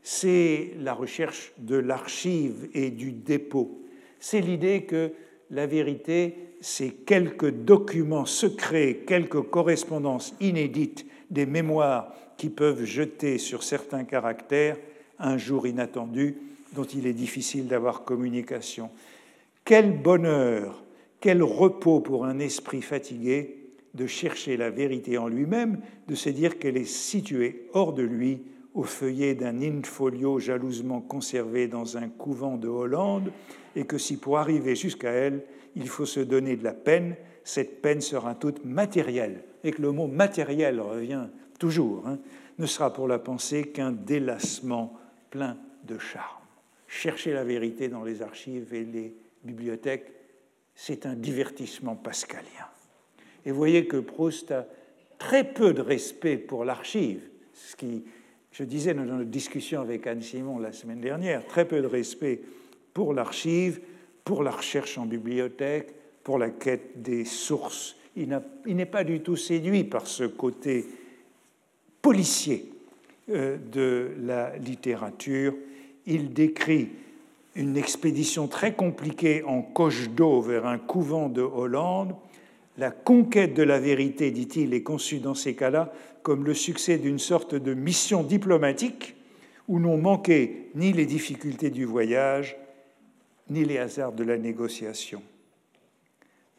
[0.03, 3.83] C'est la recherche de l'archive et du dépôt.
[4.21, 5.13] C'est l'idée que
[5.51, 13.65] la vérité, c'est quelques documents secrets, quelques correspondances inédites, des mémoires qui peuvent jeter sur
[13.65, 14.77] certains caractères
[15.19, 16.37] un jour inattendu
[16.75, 18.89] dont il est difficile d'avoir communication.
[19.65, 20.85] Quel bonheur,
[21.21, 23.62] quel repos pour un esprit fatigué
[23.95, 28.43] de chercher la vérité en lui-même, de se dire qu'elle est située hors de lui,
[28.75, 33.31] au feuillet d'un in-folio jalousement conservé dans un couvent de Hollande,
[33.77, 35.45] et que si pour arriver jusqu'à elle,
[35.77, 39.93] il faut se donner de la peine, cette peine sera toute matérielle, et que le
[39.93, 41.27] mot matériel revient
[41.59, 42.19] toujours, hein,
[42.59, 44.99] ne sera pour la pensée qu'un délassement
[45.31, 46.43] plein de charme.
[46.87, 49.15] Chercher la vérité dans les archives et les
[49.45, 50.13] bibliothèques,
[50.75, 52.72] c'est un divertissement pascalien.
[53.45, 54.67] Et vous voyez que Proust a
[55.19, 57.21] très peu de respect pour l'archive,
[57.55, 58.05] ce qui,
[58.53, 62.41] je disais dans notre discussion avec Anne Simon la semaine dernière, très peu de respect
[62.93, 63.81] pour l'archive,
[64.25, 67.97] pour la recherche en bibliothèque, pour la quête des sources.
[68.17, 68.29] Il
[68.67, 70.87] n'est pas du tout séduit par ce côté
[72.03, 72.67] policier
[73.31, 75.55] euh, de la littérature.
[76.07, 76.91] Il décrit
[77.55, 82.15] une expédition très compliquée en coche d'eau vers un couvent de Hollande.
[82.79, 85.93] La conquête de la vérité, dit-il, est conçue dans ces cas-là
[86.23, 89.17] comme le succès d'une sorte de mission diplomatique
[89.69, 92.57] où n'ont manqué ni les difficultés du voyage,
[93.51, 95.23] ni les hasards de la négociation.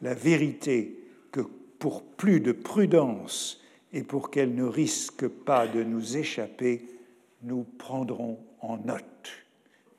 [0.02, 0.98] La vérité
[1.32, 1.40] que
[1.78, 3.62] pour plus de prudence
[3.92, 6.86] et pour qu'elle ne risque pas de nous échapper,
[7.42, 9.30] nous prendrons en note.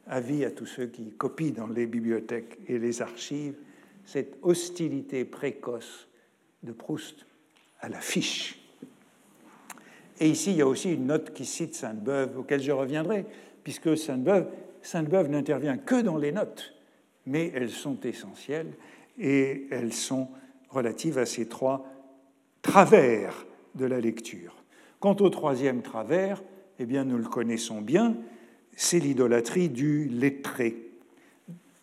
[0.08, 3.56] Avis à tous ceux qui copient dans les bibliothèques et les archives
[4.06, 6.08] cette hostilité précoce
[6.64, 7.26] de Proust
[7.80, 8.60] à la fiche.
[10.20, 13.26] Et ici, il y a aussi une note qui cite Sainte-Beuve, auquel je reviendrai,
[13.64, 14.48] puisque Sainte-Beuve
[14.82, 16.76] Sainte n'intervient que dans les notes
[17.26, 18.74] mais elles sont essentielles
[19.18, 20.30] et elles sont
[20.70, 21.86] relatives à ces trois
[22.62, 23.46] travers
[23.76, 24.56] de la lecture.
[25.00, 26.44] Quant au troisième travers,
[26.80, 28.18] eh bien, nous le connaissons bien,
[28.76, 30.85] c'est l'idolâtrie du lettré.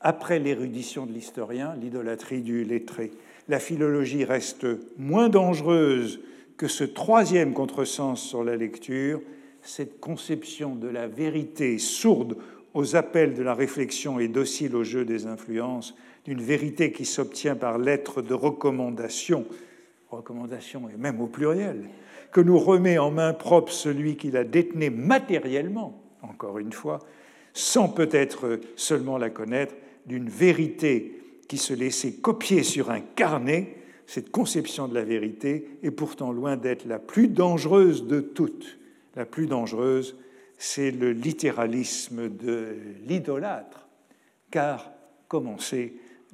[0.03, 3.13] Après l'érudition de l'historien, l'idolâtrie du lettré.
[3.49, 4.67] La philologie reste
[4.99, 6.21] moins dangereuse
[6.57, 9.21] que ce troisième contresens sur la lecture,
[9.63, 12.37] cette conception de la vérité sourde
[12.75, 15.95] aux appels de la réflexion et docile au jeu des influences,
[16.25, 19.45] d'une vérité qui s'obtient par lettre de recommandation,
[20.11, 21.89] recommandation et même au pluriel,
[22.33, 27.01] que nous remet en main propre celui qui la détenait matériellement, encore une fois,
[27.53, 29.75] sans peut-être seulement la connaître,
[30.07, 33.77] d'une vérité qui se laissait copier sur un carnet,
[34.07, 38.79] cette conception de la vérité est pourtant loin d'être la plus dangereuse de toutes.
[39.17, 40.17] La plus dangereuse,
[40.59, 42.77] c'est le littéralisme de
[43.07, 43.89] l'idolâtre,
[44.51, 44.93] car,
[45.29, 45.57] comme on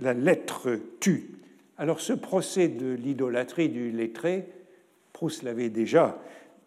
[0.01, 1.31] la lettre tue.
[1.77, 4.47] Alors ce procès de l'idolâtrie du lettré,
[5.12, 6.21] Proust l'avait déjà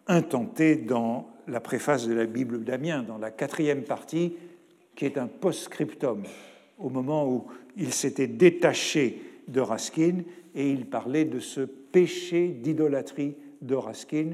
[0.06, 4.34] intenté dans la préface de la Bible d'Amiens, dans la quatrième partie,
[4.96, 6.24] qui est un post-scriptum,
[6.82, 10.22] au moment où il s'était détaché de Raskin
[10.54, 14.32] et il parlait de ce péché d'idolâtrie de Raskin.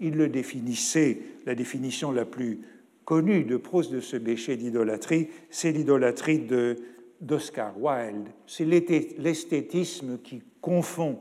[0.00, 2.60] Il le définissait, la définition la plus
[3.04, 6.46] connue de Proust de ce péché d'idolâtrie, c'est l'idolâtrie
[7.20, 8.28] d'Oscar Wilde.
[8.46, 11.18] C'est l'esthétisme qui confond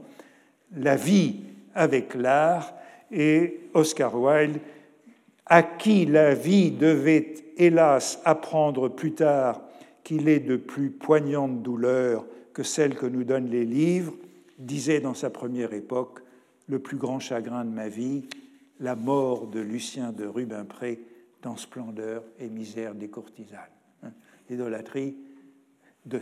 [0.75, 1.41] la vie
[1.73, 2.73] avec l'art
[3.11, 4.59] et Oscar Wilde,
[5.45, 9.61] à qui la vie devait hélas apprendre plus tard
[10.09, 14.15] qu'il est de plus poignante douleur que celle que nous donnent les livres,
[14.57, 16.21] disait dans sa première époque
[16.65, 18.23] Le plus grand chagrin de ma vie,
[18.79, 20.99] la mort de Lucien de Rubempré
[21.43, 23.59] dans Splendeur et misère des courtisanes.
[24.01, 24.09] Hein,
[24.49, 25.15] l'idolâtrie
[26.07, 26.19] de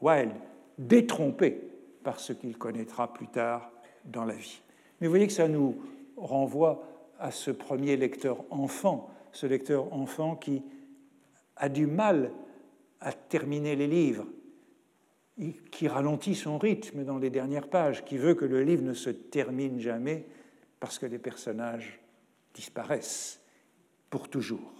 [0.00, 0.30] Wilde,
[0.78, 1.60] détrompée
[2.04, 3.72] par ce qu'il connaîtra plus tard
[4.04, 4.62] dans la vie.
[5.00, 5.74] Mais vous voyez que ça nous
[6.16, 6.84] renvoie
[7.18, 10.62] à ce premier lecteur enfant, ce lecteur enfant qui
[11.56, 12.30] a du mal
[13.02, 14.26] à terminer les livres,
[15.70, 19.10] qui ralentit son rythme dans les dernières pages, qui veut que le livre ne se
[19.10, 20.26] termine jamais
[20.78, 22.00] parce que les personnages
[22.54, 23.40] disparaissent
[24.10, 24.72] pour toujours.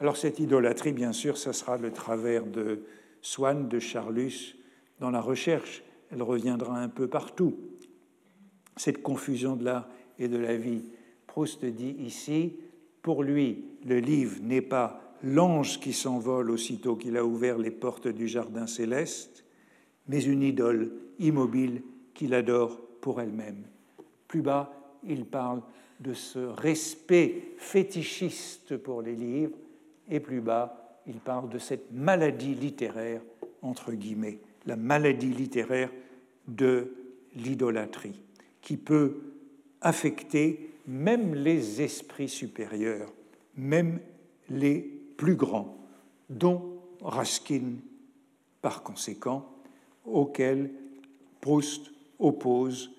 [0.00, 2.84] Alors cette idolâtrie, bien sûr, ça sera le travers de
[3.22, 4.56] Swann, de Charlus,
[4.98, 5.82] dans la recherche.
[6.10, 7.56] Elle reviendra un peu partout.
[8.76, 9.88] Cette confusion de l'art
[10.18, 10.84] et de la vie.
[11.26, 12.56] Proust dit ici,
[13.02, 18.08] pour lui, le livre n'est pas l'ange qui s'envole aussitôt qu'il a ouvert les portes
[18.08, 19.44] du jardin céleste,
[20.08, 21.82] mais une idole immobile
[22.14, 23.64] qu'il adore pour elle-même.
[24.28, 24.72] Plus bas,
[25.04, 25.62] il parle
[26.00, 29.56] de ce respect fétichiste pour les livres,
[30.08, 33.22] et plus bas, il parle de cette maladie littéraire,
[33.62, 35.90] entre guillemets, la maladie littéraire
[36.48, 36.92] de
[37.34, 38.20] l'idolâtrie,
[38.60, 39.16] qui peut
[39.80, 43.12] affecter même les esprits supérieurs,
[43.56, 44.00] même
[44.48, 45.76] les plus grands,
[46.28, 47.76] dont Raskin
[48.62, 49.48] par conséquent,
[50.04, 50.70] auquel
[51.40, 52.90] Proust oppose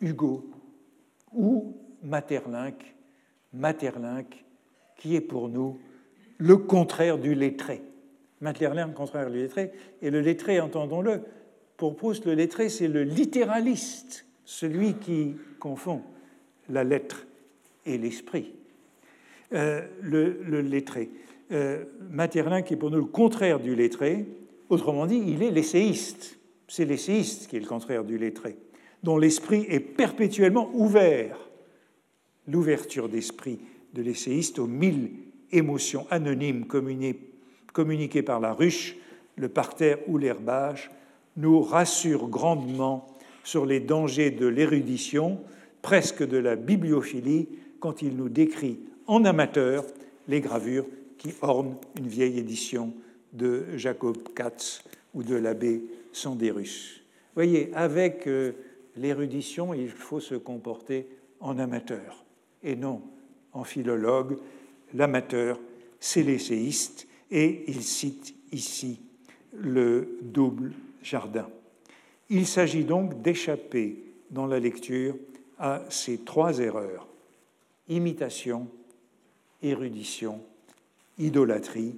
[0.00, 0.48] Hugo
[1.32, 2.94] ou Materlinck,
[3.52, 4.44] Materlinck
[4.96, 5.78] qui est pour nous
[6.38, 7.82] le contraire du lettré.
[8.40, 11.22] Materlinck, contraire du lettré, et le lettré, entendons-le,
[11.76, 16.02] pour Proust, le lettré, c'est le littéraliste, celui qui confond
[16.68, 17.26] la lettre
[17.86, 18.54] et l'esprit.
[19.54, 21.10] Euh, le, lettré.
[21.52, 21.84] Euh,
[22.66, 24.26] qui est pour nous le contraire du lettré,
[24.68, 26.40] autrement dit, il est l'essayiste.
[26.66, 28.56] C'est l'essayiste qui est le contraire du lettré,
[29.04, 31.38] dont l'esprit est perpétuellement ouvert.
[32.48, 33.60] L'ouverture d'esprit
[33.92, 35.10] de l'essayiste aux mille
[35.52, 38.96] émotions anonymes communiquées par la ruche,
[39.36, 40.90] le parterre ou l'herbage
[41.36, 43.06] nous rassure grandement
[43.44, 45.38] sur les dangers de l'érudition,
[45.80, 47.48] presque de la bibliophilie,
[47.78, 49.84] quand il nous décrit en amateur
[50.28, 50.86] les gravures
[51.18, 52.92] qui ornent une vieille édition
[53.32, 54.82] de Jacob Katz
[55.14, 55.82] ou de l'abbé
[56.12, 57.02] Sandérus.
[57.34, 58.52] Voyez, avec euh,
[58.96, 61.06] l'érudition, il faut se comporter
[61.40, 62.24] en amateur
[62.62, 63.02] et non
[63.52, 64.38] en philologue.
[64.94, 65.58] L'amateur,
[65.98, 69.00] c'est l'essayiste, et il cite ici
[69.52, 71.48] le double jardin.
[72.30, 73.96] Il s'agit donc d'échapper
[74.30, 75.16] dans la lecture
[75.58, 77.08] à ces trois erreurs
[77.88, 78.68] imitation,
[79.64, 80.40] érudition,
[81.18, 81.94] idolâtrie,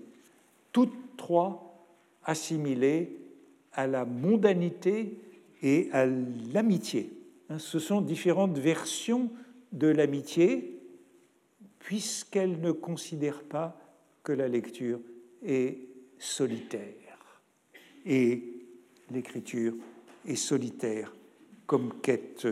[0.73, 1.87] toutes trois
[2.25, 3.13] assimilées
[3.73, 5.19] à la mondanité
[5.63, 7.13] et à l'amitié.
[7.51, 9.31] Hein, ce sont différentes versions
[9.73, 10.79] de l'amitié,
[11.79, 13.79] puisqu'elles ne considèrent pas
[14.23, 15.01] que la lecture
[15.45, 15.79] est
[16.19, 17.41] solitaire.
[18.05, 18.43] Et
[19.11, 19.75] l'écriture
[20.27, 21.15] est solitaire
[21.67, 22.47] comme quête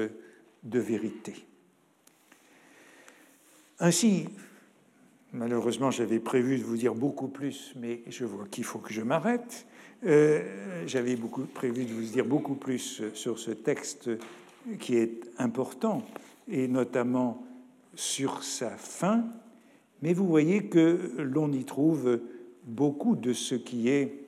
[0.62, 1.34] de vérité.
[3.78, 4.28] Ainsi,
[5.34, 9.02] malheureusement, j'avais prévu de vous dire beaucoup plus, mais je vois qu'il faut que je
[9.02, 9.66] m'arrête.
[10.06, 14.10] Euh, j'avais beaucoup prévu de vous dire beaucoup plus sur ce texte
[14.78, 16.02] qui est important,
[16.48, 17.44] et notamment
[17.94, 19.24] sur sa fin,
[20.02, 22.20] mais vous voyez que l'on y trouve
[22.64, 24.24] beaucoup de ce qui est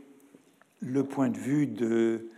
[0.81, 2.29] le point de vue de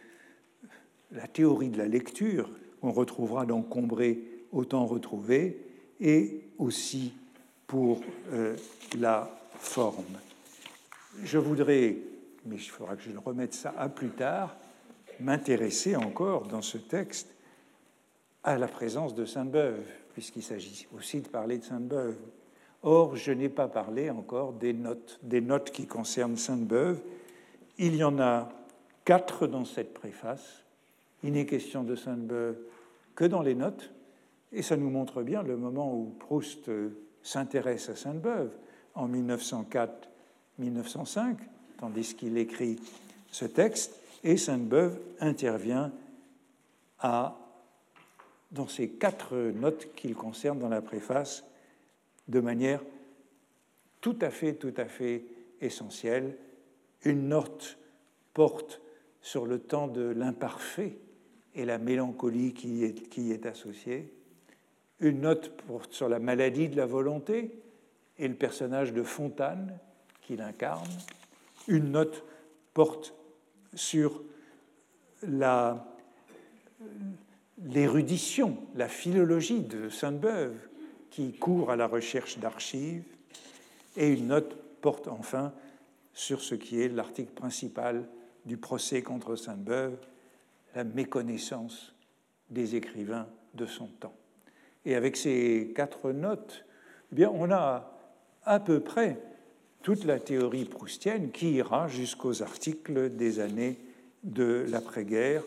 [1.12, 2.50] la théorie de la lecture,
[2.80, 4.22] qu'on retrouvera dans Combré,
[4.52, 5.58] autant retrouvé,
[6.00, 7.12] et aussi
[7.68, 8.00] pour
[8.32, 8.56] euh,
[8.98, 10.18] la forme.
[11.22, 11.96] Je voudrais,
[12.46, 14.56] mais il faudra que je le remette ça à plus tard,
[15.20, 17.28] m'intéresser encore dans ce texte
[18.42, 19.84] à la présence de Sainte-Beuve,
[20.14, 22.16] puisqu'il s'agit aussi de parler de Sainte-Beuve.
[22.82, 27.00] Or, je n'ai pas parlé encore des notes, des notes qui concernent Sainte-Beuve.
[27.76, 28.48] Il y en a
[29.04, 30.62] quatre dans cette préface.
[31.22, 32.56] Il n'est question de Sainte-Beuve
[33.14, 33.90] que dans les notes,
[34.52, 36.70] et ça nous montre bien le moment où Proust
[37.28, 38.50] s'intéresse à Sainte-Beuve
[38.94, 41.36] en 1904-1905,
[41.76, 42.80] tandis qu'il écrit
[43.30, 45.92] ce texte, et Sainte-Beuve intervient
[46.98, 47.36] à
[48.50, 51.44] dans ces quatre notes qu'il concerne dans la préface
[52.28, 52.80] de manière
[54.00, 55.22] tout à fait, tout à fait
[55.60, 56.34] essentielle.
[57.04, 57.76] Une note
[58.32, 58.80] porte
[59.20, 60.96] sur le temps de l'imparfait
[61.54, 64.17] et la mélancolie qui est, qui est associée.
[65.00, 67.52] Une note porte sur la maladie de la volonté
[68.18, 69.78] et le personnage de Fontane
[70.22, 70.90] qu'il incarne.
[71.68, 72.24] Une note
[72.74, 73.14] porte
[73.74, 74.22] sur
[77.64, 80.56] l'érudition, la, philologie de Sainte-Beuve
[81.10, 83.04] qui court à la recherche d'archives.
[83.96, 85.52] Et une note porte enfin
[86.12, 88.08] sur ce qui est l'article principal
[88.44, 89.96] du procès contre Sainte-Beuve,
[90.74, 91.94] la méconnaissance
[92.50, 94.17] des écrivains de son temps.
[94.88, 96.64] Et avec ces quatre notes,
[97.12, 97.92] eh bien, on a
[98.46, 99.20] à peu près
[99.82, 103.76] toute la théorie proustienne qui ira jusqu'aux articles des années
[104.24, 105.42] de l'après-guerre,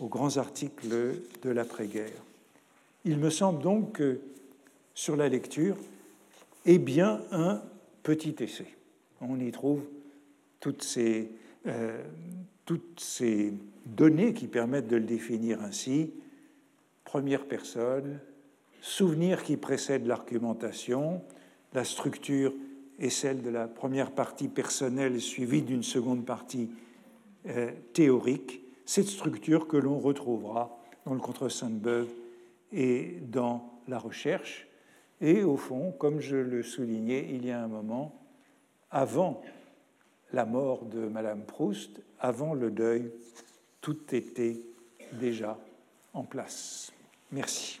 [0.00, 2.22] aux grands articles de l'après-guerre.
[3.04, 4.18] Il me semble donc que
[4.94, 5.76] sur la lecture
[6.64, 7.60] est bien un
[8.02, 8.66] petit essai.
[9.20, 9.82] On y trouve
[10.58, 11.28] toutes ces,
[11.66, 12.02] euh,
[12.64, 13.52] toutes ces
[13.84, 16.12] données qui permettent de le définir ainsi.
[17.04, 18.20] Première personne,
[18.80, 21.22] souvenir qui précède l'argumentation,
[21.72, 22.52] la structure
[22.98, 26.70] est celle de la première partie personnelle suivie d'une seconde partie
[27.46, 32.08] euh, théorique, cette structure que l'on retrouvera dans le contre Sainte-Beuve
[32.72, 34.66] et dans la recherche.
[35.20, 38.20] Et au fond, comme je le soulignais il y a un moment,
[38.90, 39.42] avant
[40.32, 43.10] la mort de Madame Proust, avant le deuil,
[43.80, 44.60] tout était
[45.12, 45.58] déjà
[46.12, 46.92] en place.
[47.30, 47.80] Merci.